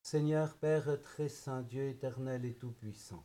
Seigneur 0.02 0.56
Père 0.56 1.00
très 1.02 1.28
saint, 1.28 1.62
Dieu 1.62 1.88
éternel 1.88 2.44
et 2.44 2.54
tout-puissant. 2.54 3.24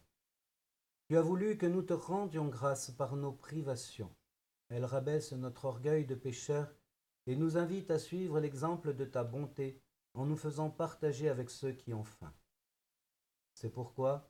Tu 1.07 1.17
as 1.17 1.21
voulu 1.21 1.57
que 1.57 1.65
nous 1.65 1.81
te 1.81 1.93
rendions 1.93 2.47
grâce 2.47 2.91
par 2.91 3.15
nos 3.15 3.31
privations. 3.31 4.13
Elles 4.69 4.85
rabaissent 4.85 5.33
notre 5.33 5.65
orgueil 5.65 6.05
de 6.05 6.15
pécheur 6.15 6.73
et 7.25 7.35
nous 7.35 7.57
invitent 7.57 7.91
à 7.91 7.99
suivre 7.99 8.39
l'exemple 8.39 8.93
de 8.93 9.05
ta 9.05 9.23
bonté 9.23 9.81
en 10.13 10.25
nous 10.25 10.37
faisant 10.37 10.69
partager 10.69 11.29
avec 11.29 11.49
ceux 11.49 11.71
qui 11.71 11.93
ont 11.93 12.03
faim. 12.03 12.33
C'est 13.53 13.71
pourquoi, 13.71 14.29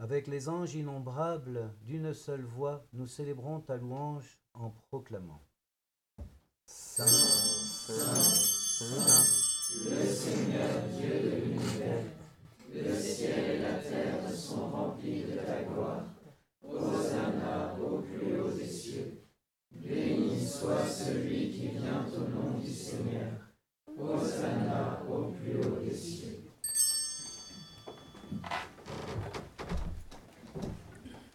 avec 0.00 0.28
les 0.28 0.48
anges 0.48 0.74
innombrables, 0.74 1.74
d'une 1.82 2.14
seule 2.14 2.42
voix, 2.42 2.86
nous 2.94 3.06
célébrons 3.06 3.60
ta 3.60 3.76
louange 3.76 4.40
en 4.54 4.70
proclamant. 4.88 5.42
Saint, 6.64 7.06
Saint, 7.06 7.94
Saint, 7.94 9.24
Le 9.90 10.06
Seigneur 10.06 10.70
Dieu 10.96 11.20
de 11.22 11.36
l'univers, 11.44 12.04
le 12.72 12.94
ciel 12.94 13.56
et 13.56 13.58
la 13.58 13.74
terre 13.74 14.30
sont 14.30 14.70
remplis 14.70 15.24
de 15.24 15.36
ta 15.36 15.64
gloire. 15.64 16.04
Hosanna 16.62 17.76
au 17.78 17.98
plus 17.98 18.40
haut 18.40 18.52
des 18.52 18.66
cieux. 18.66 19.22
Béni 19.70 20.46
soit 20.46 20.86
celui 20.86 21.50
qui 21.50 21.68
vient 21.68 22.06
au 22.06 22.20
nom 22.20 22.58
du 22.58 22.70
Seigneur. 22.70 23.32
Hosanna 23.98 25.02
au 25.10 25.32
plus 25.32 25.58
haut 25.58 25.80
des 25.84 25.94
cieux. 25.94 26.39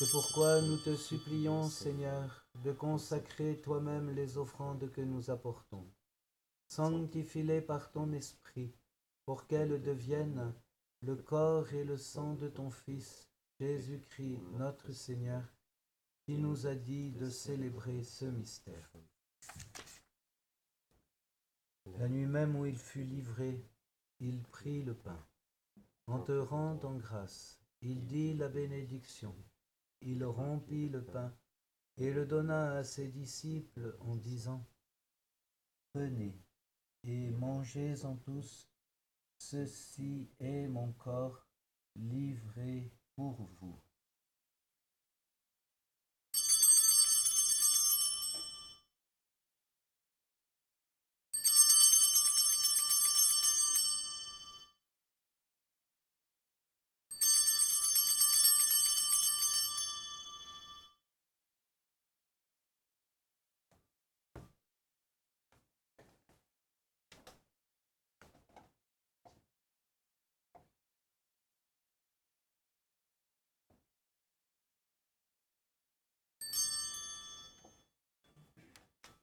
C'est 0.00 0.10
pourquoi 0.12 0.62
nous 0.62 0.78
te 0.78 0.96
supplions, 0.96 1.68
Seigneur, 1.68 2.46
de 2.64 2.72
consacrer 2.72 3.60
toi-même 3.60 4.08
les 4.08 4.38
offrandes 4.38 4.90
que 4.90 5.02
nous 5.02 5.28
apportons. 5.28 5.86
Sanctifie-les 6.68 7.60
par 7.60 7.92
ton 7.92 8.10
esprit, 8.12 8.74
pour 9.26 9.46
qu'elles 9.46 9.82
deviennent 9.82 10.54
le 11.02 11.16
corps 11.16 11.70
et 11.74 11.84
le 11.84 11.98
sang 11.98 12.32
de 12.32 12.48
ton 12.48 12.70
Fils, 12.70 13.28
Jésus-Christ, 13.60 14.40
notre 14.52 14.90
Seigneur, 14.92 15.44
qui 16.24 16.38
nous 16.38 16.66
a 16.66 16.74
dit 16.74 17.12
de 17.12 17.28
célébrer 17.28 18.02
ce 18.02 18.24
mystère. 18.24 18.90
La 21.98 22.08
nuit 22.08 22.24
même 22.24 22.56
où 22.56 22.64
il 22.64 22.78
fut 22.78 23.04
livré, 23.04 23.62
il 24.18 24.40
prit 24.44 24.82
le 24.82 24.94
pain. 24.94 25.22
En 26.06 26.20
te 26.20 26.32
rendant 26.32 26.94
grâce, 26.94 27.60
il 27.82 28.06
dit 28.06 28.32
la 28.32 28.48
bénédiction. 28.48 29.36
Il 30.02 30.24
rompit 30.24 30.88
le 30.88 31.04
pain 31.04 31.32
et 31.96 32.12
le 32.12 32.26
donna 32.26 32.76
à 32.76 32.84
ses 32.84 33.08
disciples 33.08 33.96
en 34.00 34.16
disant, 34.16 34.66
Prenez 35.92 36.40
et 37.04 37.30
mangez-en 37.30 38.16
tous, 38.16 38.70
ceci 39.38 40.30
est 40.38 40.68
mon 40.68 40.92
corps 40.92 41.46
livré 41.96 42.92
pour 43.14 43.48
vous. 43.60 43.78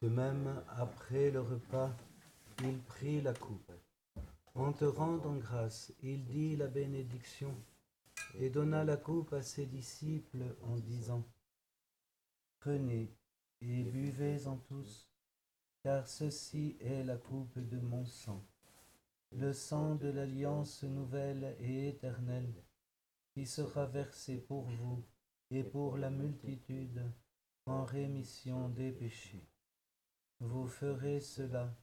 De 0.02 0.10
même, 0.10 0.64
après 0.70 1.32
le 1.32 1.42
repas, 1.42 1.92
il 2.64 2.78
prit 2.84 3.20
la 3.22 3.34
coupe. 3.34 3.72
En 4.54 4.72
te 4.72 4.86
rendant 4.86 5.36
grâce, 5.36 5.92
il 6.04 6.24
dit 6.26 6.56
la 6.56 6.68
bénédiction 6.68 7.56
et 8.36 8.52
donna 8.52 8.84
la 8.84 8.98
coupe 8.98 9.34
à 9.34 9.42
ses 9.42 9.66
disciples 9.66 10.56
en 10.64 10.76
disant, 10.76 11.24
Prenez 12.60 13.12
et 13.62 13.84
buvez-en 13.84 14.58
tous, 14.58 15.10
car 15.82 16.08
ceci 16.08 16.78
est 16.80 17.04
la 17.04 17.18
coupe 17.18 17.58
de 17.58 17.80
mon 17.80 18.06
sang, 18.06 18.46
le 19.32 19.52
sang 19.52 19.96
de 19.96 20.10
l'alliance 20.10 20.84
nouvelle 20.84 21.56
et 21.60 21.90
éternelle, 21.90 22.54
qui 23.34 23.48
sera 23.48 23.88
versé 23.88 24.38
pour 24.38 24.64
vous 24.64 25.04
et 25.50 25.64
pour 25.64 25.98
la 25.98 26.12
multitude 26.12 27.04
en 27.66 27.84
rémission 27.84 28.70
des 28.70 28.92
péchés. 28.92 29.48
Vous 30.39 30.67
ferez 30.67 31.19
cela 31.19 31.76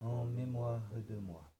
en 0.00 0.24
mémoire 0.24 0.90
de 1.08 1.14
moi. 1.16 1.51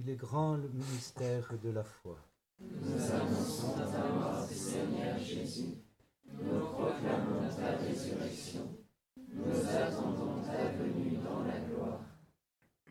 Il 0.00 0.10
est 0.10 0.16
grand 0.16 0.56
le 0.56 0.68
mystère 0.68 1.52
de 1.60 1.70
la 1.70 1.82
foi. 1.82 2.16
Nous 2.60 3.10
annonçons 3.10 3.72
ta 3.72 3.98
mort, 4.06 4.44
Seigneur 4.44 5.18
Jésus. 5.18 5.74
Nous 6.24 6.60
proclamons 6.60 7.48
ta 7.48 7.76
résurrection. 7.78 8.78
Nous 9.16 9.68
attendons 9.68 10.40
ta 10.42 10.68
venue 10.68 11.16
dans 11.16 11.42
la 11.42 11.58
gloire. 11.58 12.00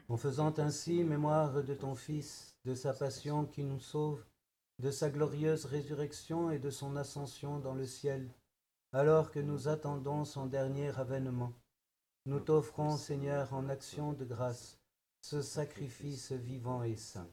En 0.09 0.17
faisant 0.17 0.53
ainsi 0.57 1.05
mémoire 1.05 1.63
de 1.63 1.73
ton 1.75 1.95
Fils, 1.95 2.57
de 2.65 2.75
sa 2.75 2.91
passion 2.91 3.45
qui 3.45 3.63
nous 3.63 3.79
sauve, 3.79 4.25
de 4.79 4.91
sa 4.91 5.09
glorieuse 5.09 5.63
résurrection 5.63 6.51
et 6.51 6.59
de 6.59 6.69
son 6.69 6.97
ascension 6.97 7.59
dans 7.59 7.73
le 7.73 7.85
ciel, 7.85 8.29
alors 8.91 9.31
que 9.31 9.39
nous 9.39 9.69
attendons 9.69 10.25
son 10.25 10.45
dernier 10.45 10.89
avènement, 10.99 11.53
nous 12.25 12.41
t'offrons, 12.41 12.97
Seigneur, 12.97 13.53
en 13.53 13.69
action 13.69 14.11
de 14.11 14.25
grâce, 14.25 14.77
ce 15.29 15.41
sacrifice 15.41 16.31
vivant 16.31 16.83
et 16.83 16.95
saint. 16.95 17.29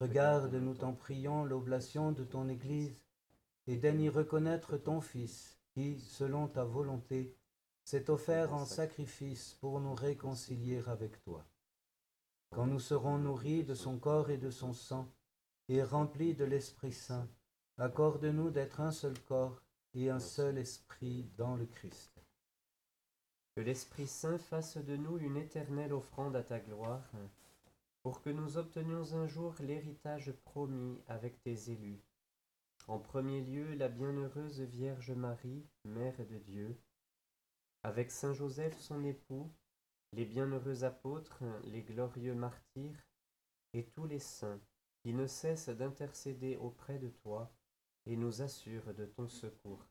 Regarde, 0.00 0.52
nous 0.54 0.74
t'en 0.74 0.94
prions, 0.94 1.44
l'oblation 1.44 2.10
de 2.10 2.24
ton 2.24 2.48
Église, 2.48 2.98
et 3.68 3.76
daigne 3.76 4.00
y 4.00 4.08
reconnaître 4.08 4.76
ton 4.78 5.00
Fils, 5.00 5.60
qui, 5.70 6.00
selon 6.00 6.48
ta 6.48 6.64
volonté, 6.64 7.36
s'est 7.84 8.10
offert 8.10 8.52
en 8.52 8.64
sacrifice 8.64 9.56
pour 9.60 9.78
nous 9.78 9.94
réconcilier 9.94 10.82
avec 10.88 11.22
toi. 11.22 11.46
Quand 12.50 12.66
nous 12.66 12.80
serons 12.80 13.18
nourris 13.18 13.62
de 13.62 13.74
son 13.74 14.00
corps 14.00 14.30
et 14.30 14.38
de 14.38 14.50
son 14.50 14.72
sang, 14.72 15.08
et 15.68 15.84
remplis 15.84 16.34
de 16.34 16.46
l'Esprit 16.46 16.92
Saint, 16.92 17.28
accorde-nous 17.76 18.50
d'être 18.50 18.80
un 18.80 18.90
seul 18.90 19.16
corps 19.20 19.62
et 19.94 20.10
un 20.10 20.18
seul 20.18 20.58
esprit 20.58 21.30
dans 21.36 21.54
le 21.54 21.66
Christ. 21.66 22.17
Que 23.58 23.64
l'Esprit 23.64 24.06
Saint 24.06 24.38
fasse 24.38 24.76
de 24.76 24.94
nous 24.94 25.18
une 25.18 25.36
éternelle 25.36 25.92
offrande 25.92 26.36
à 26.36 26.44
ta 26.44 26.60
gloire, 26.60 27.10
pour 28.04 28.22
que 28.22 28.30
nous 28.30 28.56
obtenions 28.56 29.14
un 29.14 29.26
jour 29.26 29.52
l'héritage 29.58 30.30
promis 30.44 31.02
avec 31.08 31.42
tes 31.42 31.72
élus. 31.72 32.00
En 32.86 33.00
premier 33.00 33.40
lieu, 33.40 33.74
la 33.74 33.88
bienheureuse 33.88 34.60
Vierge 34.60 35.10
Marie, 35.10 35.66
Mère 35.84 36.24
de 36.30 36.38
Dieu, 36.38 36.78
avec 37.82 38.12
Saint 38.12 38.32
Joseph 38.32 38.78
son 38.78 39.02
époux, 39.02 39.50
les 40.12 40.24
bienheureux 40.24 40.84
apôtres, 40.84 41.42
les 41.64 41.82
glorieux 41.82 42.36
martyrs, 42.36 43.08
et 43.72 43.86
tous 43.86 44.06
les 44.06 44.20
saints 44.20 44.60
qui 45.02 45.12
ne 45.12 45.26
cessent 45.26 45.70
d'intercéder 45.70 46.56
auprès 46.58 47.00
de 47.00 47.08
toi 47.08 47.50
et 48.06 48.14
nous 48.14 48.40
assurent 48.40 48.94
de 48.94 49.06
ton 49.06 49.26
secours. 49.26 49.84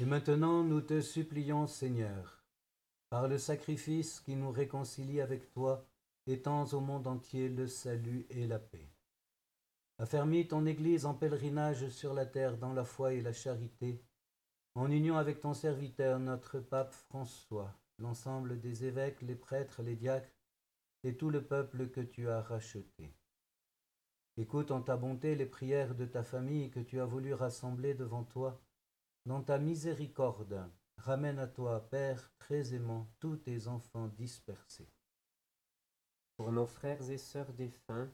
Et 0.00 0.04
maintenant 0.06 0.64
nous 0.64 0.80
te 0.80 1.00
supplions, 1.00 1.66
Seigneur, 1.66 2.42
par 3.10 3.28
le 3.28 3.36
sacrifice 3.36 4.20
qui 4.20 4.36
nous 4.36 4.50
réconcilie 4.50 5.20
avec 5.20 5.50
toi, 5.52 5.86
étends 6.26 6.64
au 6.72 6.80
monde 6.80 7.06
entier 7.06 7.50
le 7.50 7.66
salut 7.66 8.26
et 8.30 8.46
la 8.46 8.58
paix. 8.58 8.88
Affermis 9.98 10.48
ton 10.48 10.64
Église 10.64 11.04
en 11.04 11.14
pèlerinage 11.14 11.88
sur 11.90 12.14
la 12.14 12.24
terre 12.24 12.56
dans 12.56 12.72
la 12.72 12.84
foi 12.84 13.12
et 13.12 13.20
la 13.20 13.34
charité, 13.34 14.02
en 14.74 14.90
union 14.90 15.18
avec 15.18 15.40
ton 15.40 15.52
serviteur, 15.52 16.18
notre 16.18 16.58
pape 16.58 16.92
François, 16.92 17.78
l'ensemble 17.98 18.60
des 18.60 18.86
évêques, 18.86 19.20
les 19.20 19.36
prêtres, 19.36 19.82
les 19.82 19.94
diacres 19.94 20.32
et 21.04 21.16
tout 21.16 21.28
le 21.28 21.44
peuple 21.44 21.90
que 21.90 22.00
tu 22.00 22.30
as 22.30 22.40
racheté. 22.40 23.14
Écoute 24.38 24.70
en 24.70 24.80
ta 24.80 24.96
bonté 24.96 25.34
les 25.34 25.44
prières 25.44 25.94
de 25.94 26.06
ta 26.06 26.22
famille 26.22 26.70
que 26.70 26.80
tu 26.80 26.98
as 26.98 27.04
voulu 27.04 27.34
rassembler 27.34 27.92
devant 27.92 28.24
toi 28.24 28.58
dans 29.24 29.42
ta 29.42 29.58
miséricorde, 29.58 30.68
ramène 30.96 31.38
à 31.38 31.46
toi, 31.46 31.88
Père 31.88 32.32
très 32.38 32.62
tous 33.20 33.36
tes 33.36 33.68
enfants 33.68 34.08
dispersés. 34.08 34.88
Pour 36.36 36.50
nos 36.50 36.66
frères 36.66 37.10
et 37.10 37.18
sœurs 37.18 37.52
défunts, 37.52 38.10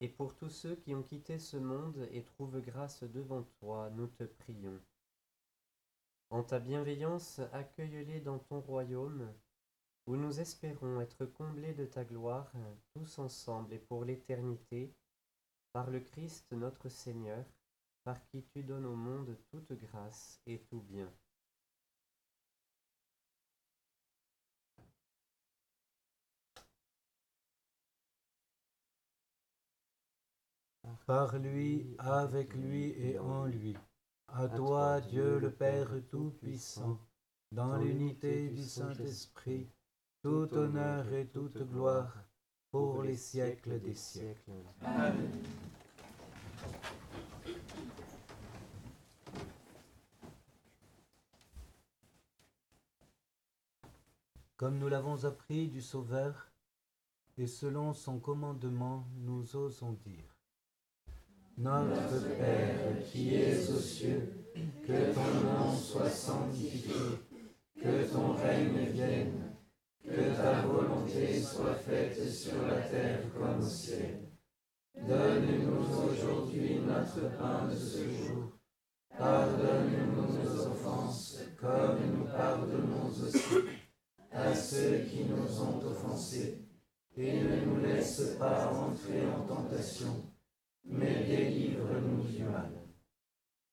et 0.00 0.08
pour 0.08 0.34
tous 0.34 0.48
ceux 0.48 0.76
qui 0.76 0.94
ont 0.94 1.02
quitté 1.02 1.38
ce 1.38 1.58
monde 1.58 2.08
et 2.12 2.24
trouvent 2.24 2.62
grâce 2.62 3.02
devant 3.02 3.42
toi, 3.60 3.90
nous 3.90 4.06
te 4.06 4.24
prions. 4.24 4.80
En 6.30 6.42
ta 6.42 6.58
bienveillance, 6.58 7.40
accueille-les 7.52 8.20
dans 8.20 8.38
ton 8.38 8.60
royaume, 8.60 9.30
où 10.06 10.16
nous 10.16 10.40
espérons 10.40 11.00
être 11.00 11.26
comblés 11.26 11.74
de 11.74 11.84
ta 11.84 12.04
gloire, 12.04 12.50
tous 12.94 13.18
ensemble 13.18 13.74
et 13.74 13.78
pour 13.78 14.04
l'éternité, 14.04 14.94
par 15.72 15.90
le 15.90 16.00
Christ 16.00 16.50
notre 16.52 16.88
Seigneur, 16.88 17.44
par 18.04 18.24
qui 18.28 18.42
tu 18.52 18.62
donnes 18.62 18.86
au 18.86 18.96
monde 18.96 19.36
toute 19.50 19.72
grâce 19.72 20.40
et 20.46 20.60
tout 20.70 20.82
bien. 20.82 21.10
Par 31.06 31.38
lui, 31.38 31.94
avec 31.98 32.54
lui 32.54 32.90
et 32.98 33.18
en 33.18 33.46
lui. 33.46 33.76
À 34.28 34.48
toi, 34.48 35.00
Dieu 35.00 35.38
le 35.38 35.50
Père 35.50 35.90
Tout-Puissant, 36.08 36.98
dans 37.52 37.76
l'unité 37.76 38.48
du 38.50 38.62
Saint-Esprit, 38.62 39.68
tout 40.22 40.48
honneur 40.52 41.12
et 41.12 41.26
toute 41.26 41.58
gloire 41.68 42.16
pour 42.70 43.02
les 43.02 43.16
siècles 43.16 43.80
des 43.80 43.94
siècles. 43.94 44.52
Amen. 44.82 45.42
Comme 54.60 54.76
nous 54.76 54.90
l'avons 54.90 55.24
appris 55.24 55.68
du 55.68 55.80
Sauveur, 55.80 56.52
et 57.38 57.46
selon 57.46 57.94
son 57.94 58.18
commandement, 58.18 59.06
nous 59.16 59.56
osons 59.56 59.92
dire. 60.04 60.36
Notre 61.56 62.36
Père 62.36 63.02
qui 63.10 63.36
es 63.36 63.70
aux 63.70 63.78
cieux, 63.78 64.30
que 64.86 65.14
ton 65.14 65.46
nom 65.46 65.74
soit 65.74 66.10
sanctifié, 66.10 66.92
que 67.74 68.12
ton 68.12 68.34
règne 68.34 68.84
vienne, 68.90 69.56
que 70.04 70.36
ta 70.36 70.60
volonté 70.60 71.40
soit 71.40 71.76
faite 71.76 72.30
sur 72.30 72.60
la 72.60 72.82
terre 72.82 73.32
comme 73.32 73.60
au 73.60 73.66
ciel. 73.66 74.28
Donne-nous 74.94 76.10
aujourd'hui 76.12 76.80
notre 76.80 77.34
pain 77.38 77.66
de 77.66 77.74
ce 77.74 78.10
jour. 78.10 78.52
Pardonne-nous 79.16 80.20
nos 80.20 80.66
offenses, 80.66 81.40
comme 81.58 81.98
nous 82.14 82.26
pardonnons 82.26 83.08
aussi 83.08 83.79
à 84.32 84.54
ceux 84.54 84.98
qui 85.00 85.24
nous 85.24 85.60
ont 85.60 85.84
offensés, 85.84 86.64
et 87.16 87.42
ne 87.42 87.64
nous 87.64 87.80
laisse 87.80 88.36
pas 88.38 88.72
entrer 88.72 89.26
en 89.30 89.44
tentation, 89.46 90.32
mais 90.84 91.24
délivre-nous 91.24 92.22
du 92.24 92.44
mal. 92.44 92.70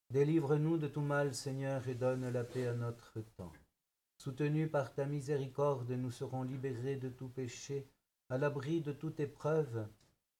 Délivre-nous 0.10 0.78
de 0.78 0.88
tout 0.88 1.02
mal, 1.02 1.34
Seigneur, 1.36 1.88
et 1.88 1.96
donne 1.96 2.30
la 2.30 2.43
paix 2.43 2.67
à 2.67 2.74
notre 2.74 3.20
temps. 3.36 3.54
Soutenus 4.17 4.72
par 4.72 4.93
ta 4.93 5.06
miséricorde, 5.06 5.91
nous 5.91 6.12
serons 6.12 6.43
libérés 6.43 6.96
de 6.96 7.10
tout 7.10 7.30
péché, 7.30 7.88
à 8.30 8.38
l'abri 8.38 8.82
de 8.82 8.91
toute 8.91 9.20
épreuve, 9.20 9.88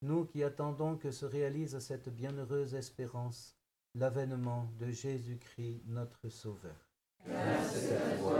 nous 0.02 0.26
qui 0.26 0.44
attendons 0.44 0.98
que 0.98 1.12
se 1.12 1.26
réalise 1.26 1.78
cette 1.80 2.10
bienheureuse 2.10 2.76
espérance, 2.76 3.56
l'avènement 3.96 4.70
de 4.80 4.90
Jésus-Christ 4.90 5.84
notre 5.88 6.30
Sauveur. 6.30 6.76
Grâce 7.26 7.92
à 7.92 8.18
toi 8.18 8.40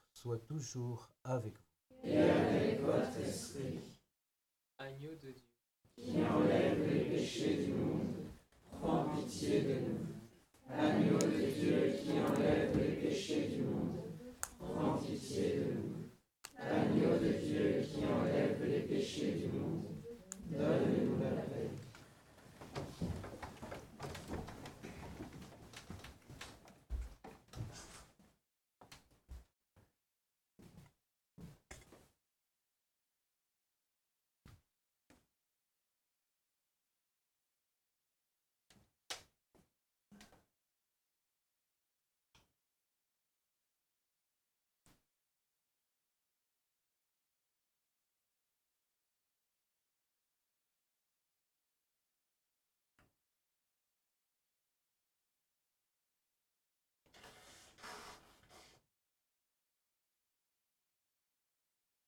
soit 0.11 0.39
toujours 0.45 1.09
avec 1.23 1.53
vous. 1.53 2.09
Et 2.09 2.17
avec 2.17 2.81
votre 2.81 3.17
esprit. 3.19 3.79
Agneau 4.77 5.11
de 5.21 5.31
Dieu. 5.31 5.45
Qui 5.95 6.23
enlève 6.23 6.87
les 6.91 7.01
péchés 7.01 7.65
du 7.65 7.73
monde, 7.73 8.07
prends 8.79 9.05
pitié 9.15 9.61
de 9.61 9.73
nous. 9.73 10.73
Agneau 10.73 11.17
de 11.17 11.51
Dieu 11.51 11.93
qui 12.01 12.11
enlève 12.11 12.77
les 12.77 12.95
péchés 12.95 13.47
du 13.49 13.61
monde, 13.63 13.97
prends 14.57 14.97
pitié 14.97 15.57
de 15.57 15.73
nous. 15.73 16.09
Agneau 16.57 17.19
de 17.19 17.33
Dieu 17.33 17.40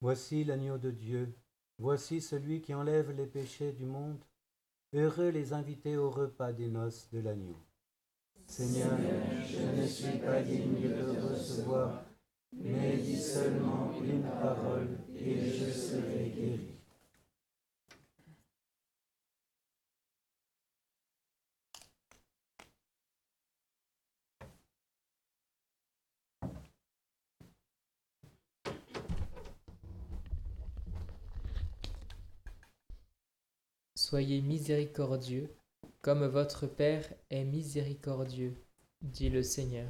Voici 0.04 0.44
l'agneau 0.44 0.78
de 0.78 0.92
Dieu, 0.92 1.34
voici 1.80 2.20
celui 2.20 2.60
qui 2.60 2.74
enlève 2.74 3.12
les 3.12 3.26
péchés 3.26 3.72
du 3.72 3.86
monde. 3.86 4.20
Heureux 4.94 5.30
les 5.30 5.54
invités 5.54 5.96
au 5.96 6.10
repas 6.10 6.52
des 6.52 6.68
noces 6.68 7.08
de 7.14 7.22
l'agneau. 7.22 7.56
Seigneur, 8.46 8.98
je 9.48 9.82
ne 9.82 9.88
suis 9.88 10.18
pas 10.18 10.42
digne 10.42 10.90
de 10.90 11.22
recevoir, 11.22 12.04
mais 12.52 12.98
dis 12.98 13.18
seulement 13.18 13.94
une 14.04 14.24
parole 14.24 14.90
et 15.16 15.50
je 15.50 15.72
serai 15.72 16.34
guéri. 16.36 16.73
Soyez 34.14 34.44
miséricordieux, 34.44 35.50
comme 36.04 36.24
votre 36.28 36.68
Père 36.68 37.04
est 37.32 37.46
miséricordieux, 37.46 38.54
dit 39.02 39.32
le 39.32 39.42
Seigneur. 39.42 39.90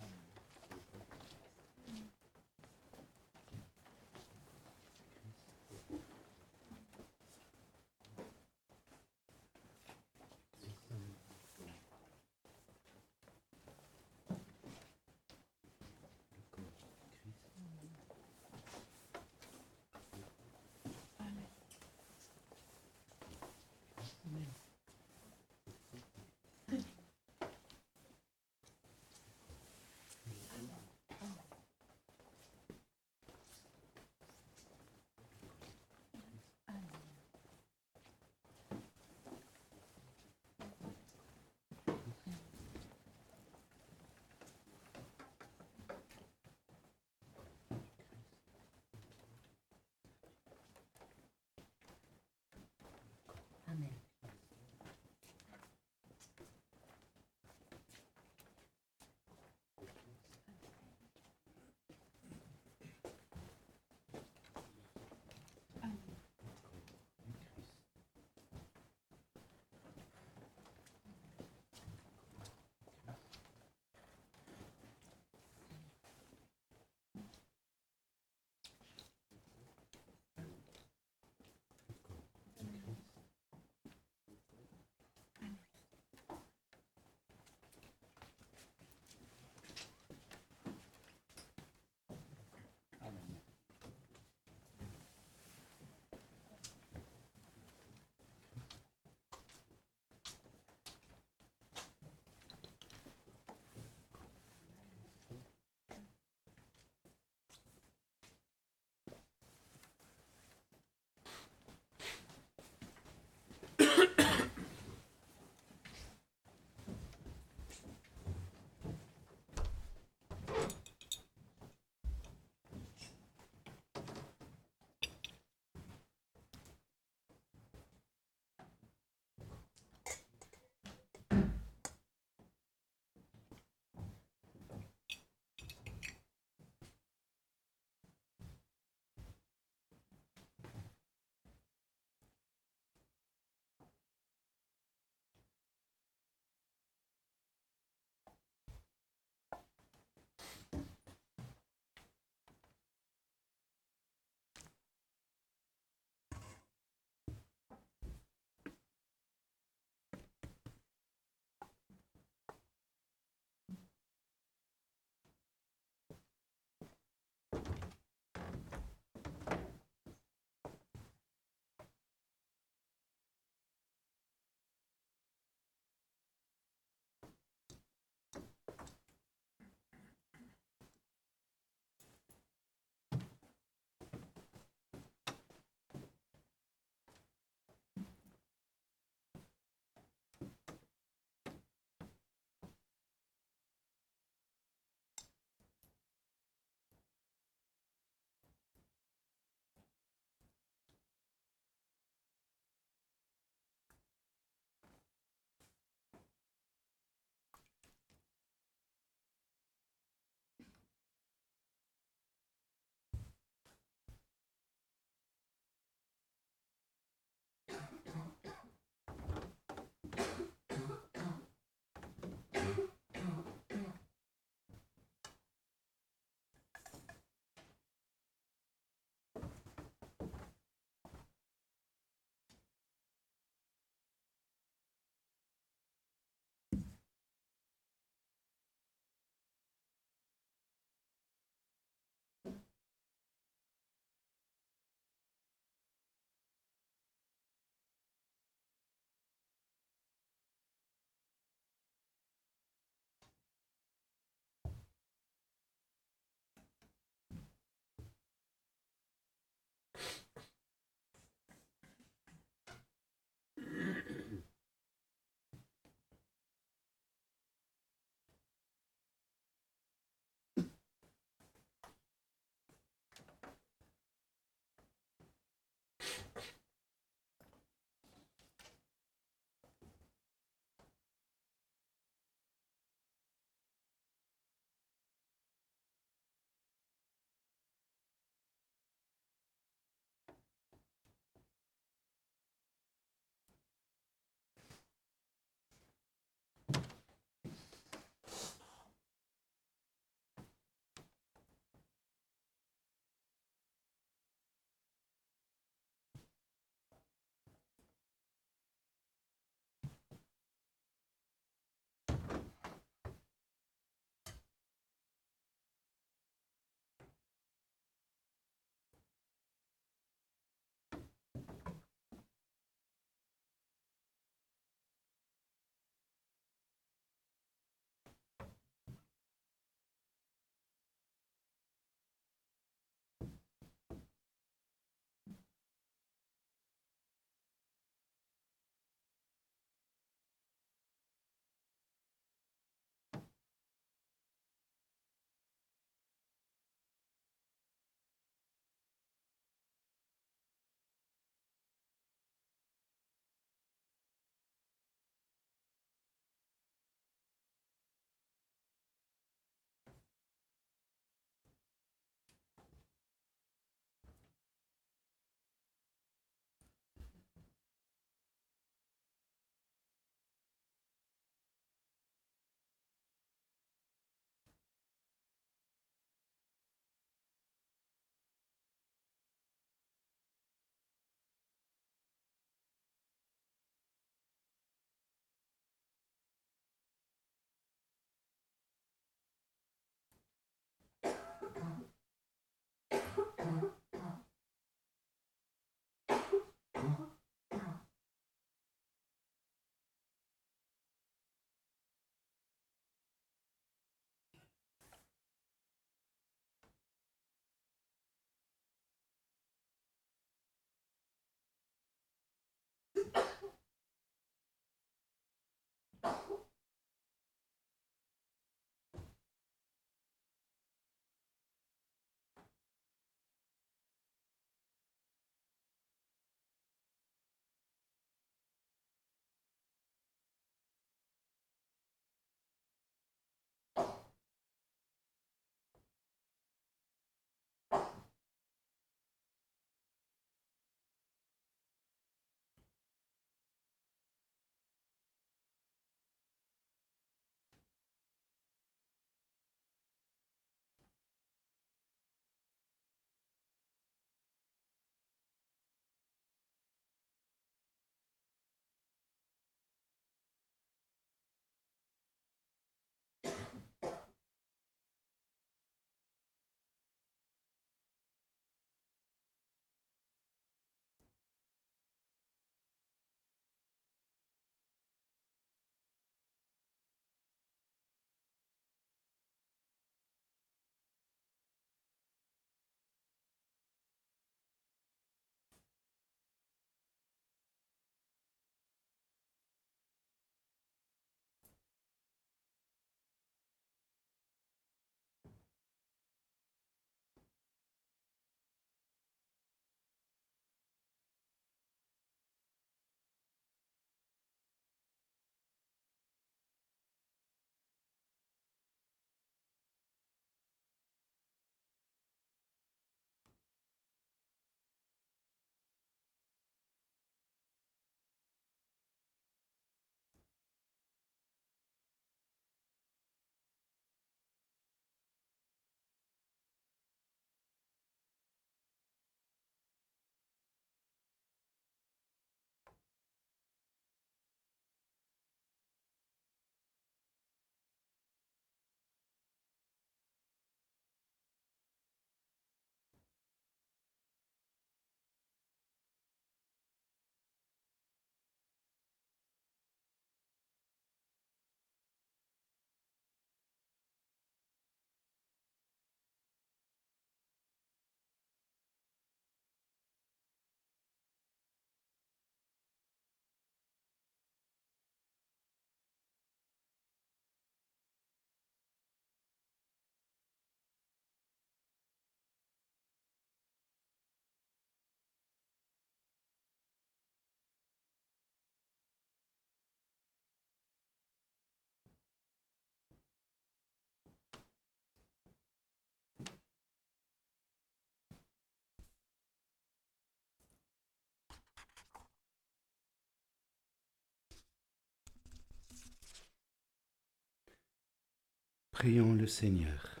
Prions 598.80 599.12
le 599.12 599.26
Seigneur. 599.26 600.00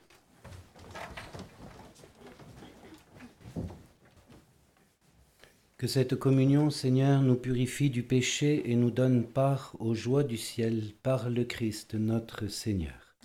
Que 5.76 5.86
cette 5.86 6.16
communion, 6.16 6.70
Seigneur, 6.70 7.20
nous 7.20 7.34
purifie 7.34 7.90
du 7.90 8.02
péché 8.02 8.70
et 8.70 8.76
nous 8.76 8.90
donne 8.90 9.26
part 9.26 9.76
aux 9.80 9.92
joies 9.92 10.24
du 10.24 10.38
ciel 10.38 10.94
par 11.02 11.28
le 11.28 11.44
Christ 11.44 11.94
notre 11.94 12.46
Seigneur. 12.46 13.18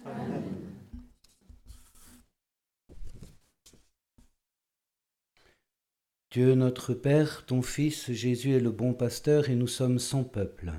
Dieu 6.32 6.56
notre 6.56 6.94
Père, 6.94 7.46
ton 7.46 7.62
Fils 7.62 8.12
Jésus 8.12 8.52
est 8.52 8.60
le 8.60 8.72
bon 8.72 8.94
pasteur 8.94 9.50
et 9.50 9.56
nous 9.56 9.68
sommes 9.68 10.00
son 10.00 10.26
peuple. 10.26 10.74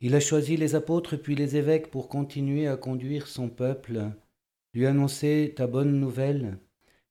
Il 0.00 0.14
a 0.14 0.20
choisi 0.20 0.58
les 0.58 0.74
apôtres 0.74 1.16
puis 1.16 1.34
les 1.34 1.56
évêques 1.56 1.90
pour 1.90 2.08
continuer 2.08 2.66
à 2.66 2.76
conduire 2.76 3.26
son 3.28 3.48
peuple, 3.48 4.10
lui 4.74 4.84
annoncer 4.84 5.54
ta 5.56 5.66
bonne 5.66 5.98
nouvelle 5.98 6.58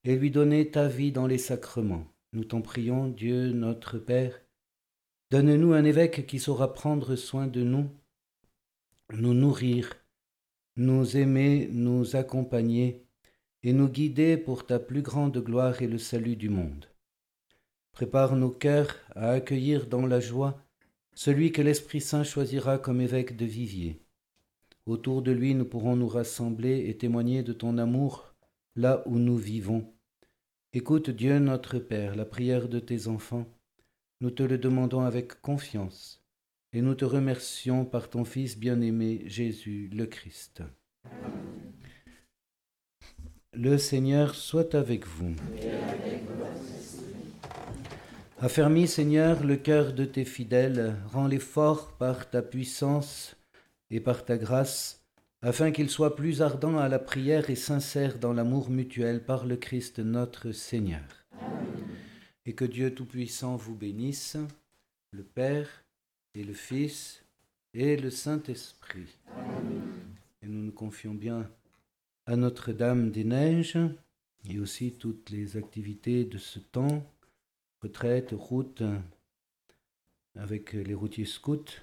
et 0.04 0.16
lui 0.16 0.30
donner 0.30 0.70
ta 0.70 0.88
vie 0.88 1.12
dans 1.12 1.26
les 1.26 1.40
sacrements. 1.40 2.06
Nous 2.34 2.44
t'en 2.44 2.62
prions, 2.62 3.08
Dieu 3.08 3.52
notre 3.54 3.98
Père, 3.98 4.40
donne-nous 5.32 5.74
un 5.74 5.84
évêque 5.84 6.28
qui 6.28 6.38
saura 6.38 6.74
prendre 6.74 7.16
soin 7.16 7.48
de 7.48 7.64
nous, 7.64 7.90
nous 9.14 9.34
nourrir, 9.34 9.96
nous 10.76 11.18
aimer, 11.18 11.68
nous 11.72 12.16
accompagner 12.16 13.04
et 13.64 13.74
nous 13.74 13.90
guider 13.90 14.38
pour 14.38 14.68
ta 14.68 14.78
plus 14.78 15.02
grande 15.02 15.38
gloire 15.40 15.82
et 15.82 15.88
le 15.88 15.98
salut 15.98 16.36
du 16.36 16.50
monde. 16.50 16.86
Prépare 17.94 18.36
nos 18.36 18.52
cœurs 18.52 18.96
à 19.16 19.32
accueillir 19.32 19.88
dans 19.88 20.06
la 20.06 20.20
joie 20.20 20.65
celui 21.16 21.52
que 21.52 21.62
l'Esprit 21.62 22.02
Saint 22.02 22.24
choisira 22.24 22.78
comme 22.78 23.02
évêque 23.02 23.36
de 23.36 23.46
Viviers. 23.46 24.02
Autour 24.86 25.22
de 25.22 25.32
lui, 25.32 25.56
nous 25.56 25.66
pourrons 25.66 25.96
nous 25.96 26.08
rassembler 26.08 26.90
et 26.90 26.98
témoigner 26.98 27.42
de 27.42 27.54
ton 27.54 27.78
amour 27.78 28.36
là 28.76 29.02
où 29.08 29.18
nous 29.18 29.38
vivons. 29.38 29.92
Écoute 30.74 31.10
Dieu 31.10 31.40
notre 31.40 31.80
Père, 31.80 32.16
la 32.16 32.26
prière 32.26 32.68
de 32.68 32.80
tes 32.80 33.08
enfants. 33.08 33.48
Nous 34.22 34.30
te 34.30 34.44
le 34.44 34.58
demandons 34.58 35.02
avec 35.02 35.42
confiance 35.42 36.22
et 36.74 36.82
nous 36.82 36.96
te 36.96 37.06
remercions 37.06 37.86
par 37.86 38.10
ton 38.10 38.26
Fils 38.26 38.58
bien-aimé 38.58 39.24
Jésus 39.26 39.90
le 39.94 40.06
Christ. 40.06 40.64
Le 43.54 43.78
Seigneur 43.78 44.36
soit 44.36 44.76
avec 44.76 45.08
vous. 45.08 45.34
Affermis, 48.40 48.90
Seigneur, 48.90 49.46
le 49.46 49.56
cœur 49.56 49.94
de 49.94 50.04
tes 50.04 50.26
fidèles, 50.26 50.98
rends-les 51.08 51.40
forts 51.40 51.94
par 51.98 52.30
ta 52.30 52.42
puissance 52.42 53.38
et 53.90 54.02
par 54.02 54.26
ta 54.26 54.38
grâce, 54.38 55.06
afin 55.42 55.72
qu'ils 55.72 55.90
soient 55.90 56.18
plus 56.18 56.42
ardents 56.42 56.78
à 56.78 56.90
la 56.90 57.00
prière 57.00 57.50
et 57.50 57.56
sincères 57.56 58.20
dans 58.20 58.34
l'amour 58.34 58.70
mutuel 58.70 59.24
par 59.24 59.46
le 59.46 59.56
Christ 59.56 60.00
notre 60.00 60.52
Seigneur. 60.52 61.26
Et 62.46 62.54
que 62.54 62.66
Dieu 62.66 62.94
Tout-Puissant 62.94 63.56
vous 63.56 63.74
bénisse, 63.74 64.36
le 65.12 65.24
Père 65.24 65.86
et 66.34 66.44
le 66.44 66.54
Fils 66.54 67.24
et 67.74 67.96
le 67.96 68.10
Saint-Esprit. 68.10 69.18
Et 70.42 70.48
nous 70.48 70.62
nous 70.62 70.74
confions 70.74 71.14
bien 71.14 71.50
à 72.26 72.36
Notre-Dame 72.36 73.12
des 73.12 73.24
Neiges 73.24 73.80
et 74.50 74.60
aussi 74.60 74.92
toutes 74.92 75.30
les 75.30 75.56
activités 75.56 76.26
de 76.26 76.38
ce 76.38 76.60
temps 76.60 77.02
retraite, 77.86 78.34
route 78.36 78.82
avec 80.36 80.74
les 80.74 80.96
routiers 80.96 81.26
scouts 81.26 81.78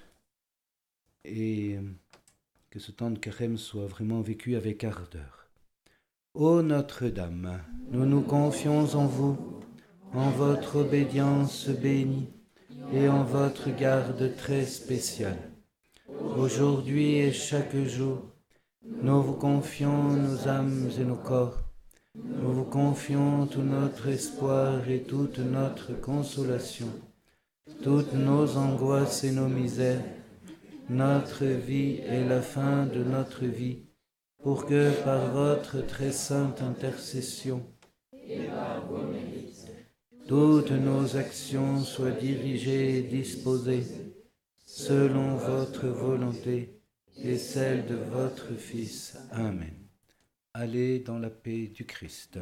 et 1.23 1.77
que 2.69 2.79
ce 2.79 2.91
temps 2.91 3.09
de 3.09 3.17
carême 3.17 3.57
soit 3.57 3.87
vraiment 3.87 4.19
vécu 4.19 4.57
avec 4.57 4.83
ardeur. 4.83 5.47
Ô 6.33 6.61
Notre-Dame, 6.61 7.61
nous 7.89 8.05
nous 8.05 8.21
confions 8.21 8.81
en 8.95 9.05
vous, 9.05 9.37
en 10.11 10.29
votre 10.31 10.75
obédience 10.79 11.69
bénie 11.69 12.27
et 12.91 13.07
en 13.07 13.23
votre 13.23 13.73
garde 13.73 14.35
très 14.35 14.65
spéciale. 14.65 15.51
Aujourd'hui 16.35 17.15
et 17.15 17.31
chaque 17.31 17.77
jour, 17.77 18.23
nous 18.83 19.21
vous 19.21 19.35
confions 19.35 20.09
nos 20.09 20.49
âmes 20.49 20.89
et 20.99 21.05
nos 21.05 21.15
corps 21.15 21.63
nous 22.15 22.53
vous 22.53 22.65
confions 22.65 23.47
tout 23.47 23.61
notre 23.61 24.07
espoir 24.07 24.87
et 24.89 25.01
toute 25.01 25.39
notre 25.39 25.99
consolation, 25.99 26.89
toutes 27.81 28.13
nos 28.13 28.57
angoisses 28.57 29.23
et 29.23 29.31
nos 29.31 29.47
misères, 29.47 30.03
notre 30.89 31.45
vie 31.45 32.01
et 32.07 32.23
la 32.23 32.41
fin 32.41 32.85
de 32.85 33.03
notre 33.03 33.45
vie, 33.45 33.79
pour 34.43 34.65
que 34.65 34.91
par 35.03 35.31
votre 35.31 35.85
très 35.85 36.11
sainte 36.11 36.61
intercession 36.61 37.65
toutes 40.27 40.71
nos 40.71 41.17
actions 41.17 41.81
soient 41.81 42.11
dirigées 42.11 42.99
et 42.99 43.03
disposées 43.03 43.85
selon 44.65 45.35
votre 45.35 45.87
volonté 45.87 46.79
et 47.17 47.37
celle 47.37 47.85
de 47.85 47.95
votre 47.95 48.53
Fils. 48.57 49.17
Amen. 49.31 49.82
Allez 50.55 50.99
dans 50.99 51.17
la 51.17 51.31
paix 51.31 51.65
du 51.65 51.83
Christ. 51.83 52.37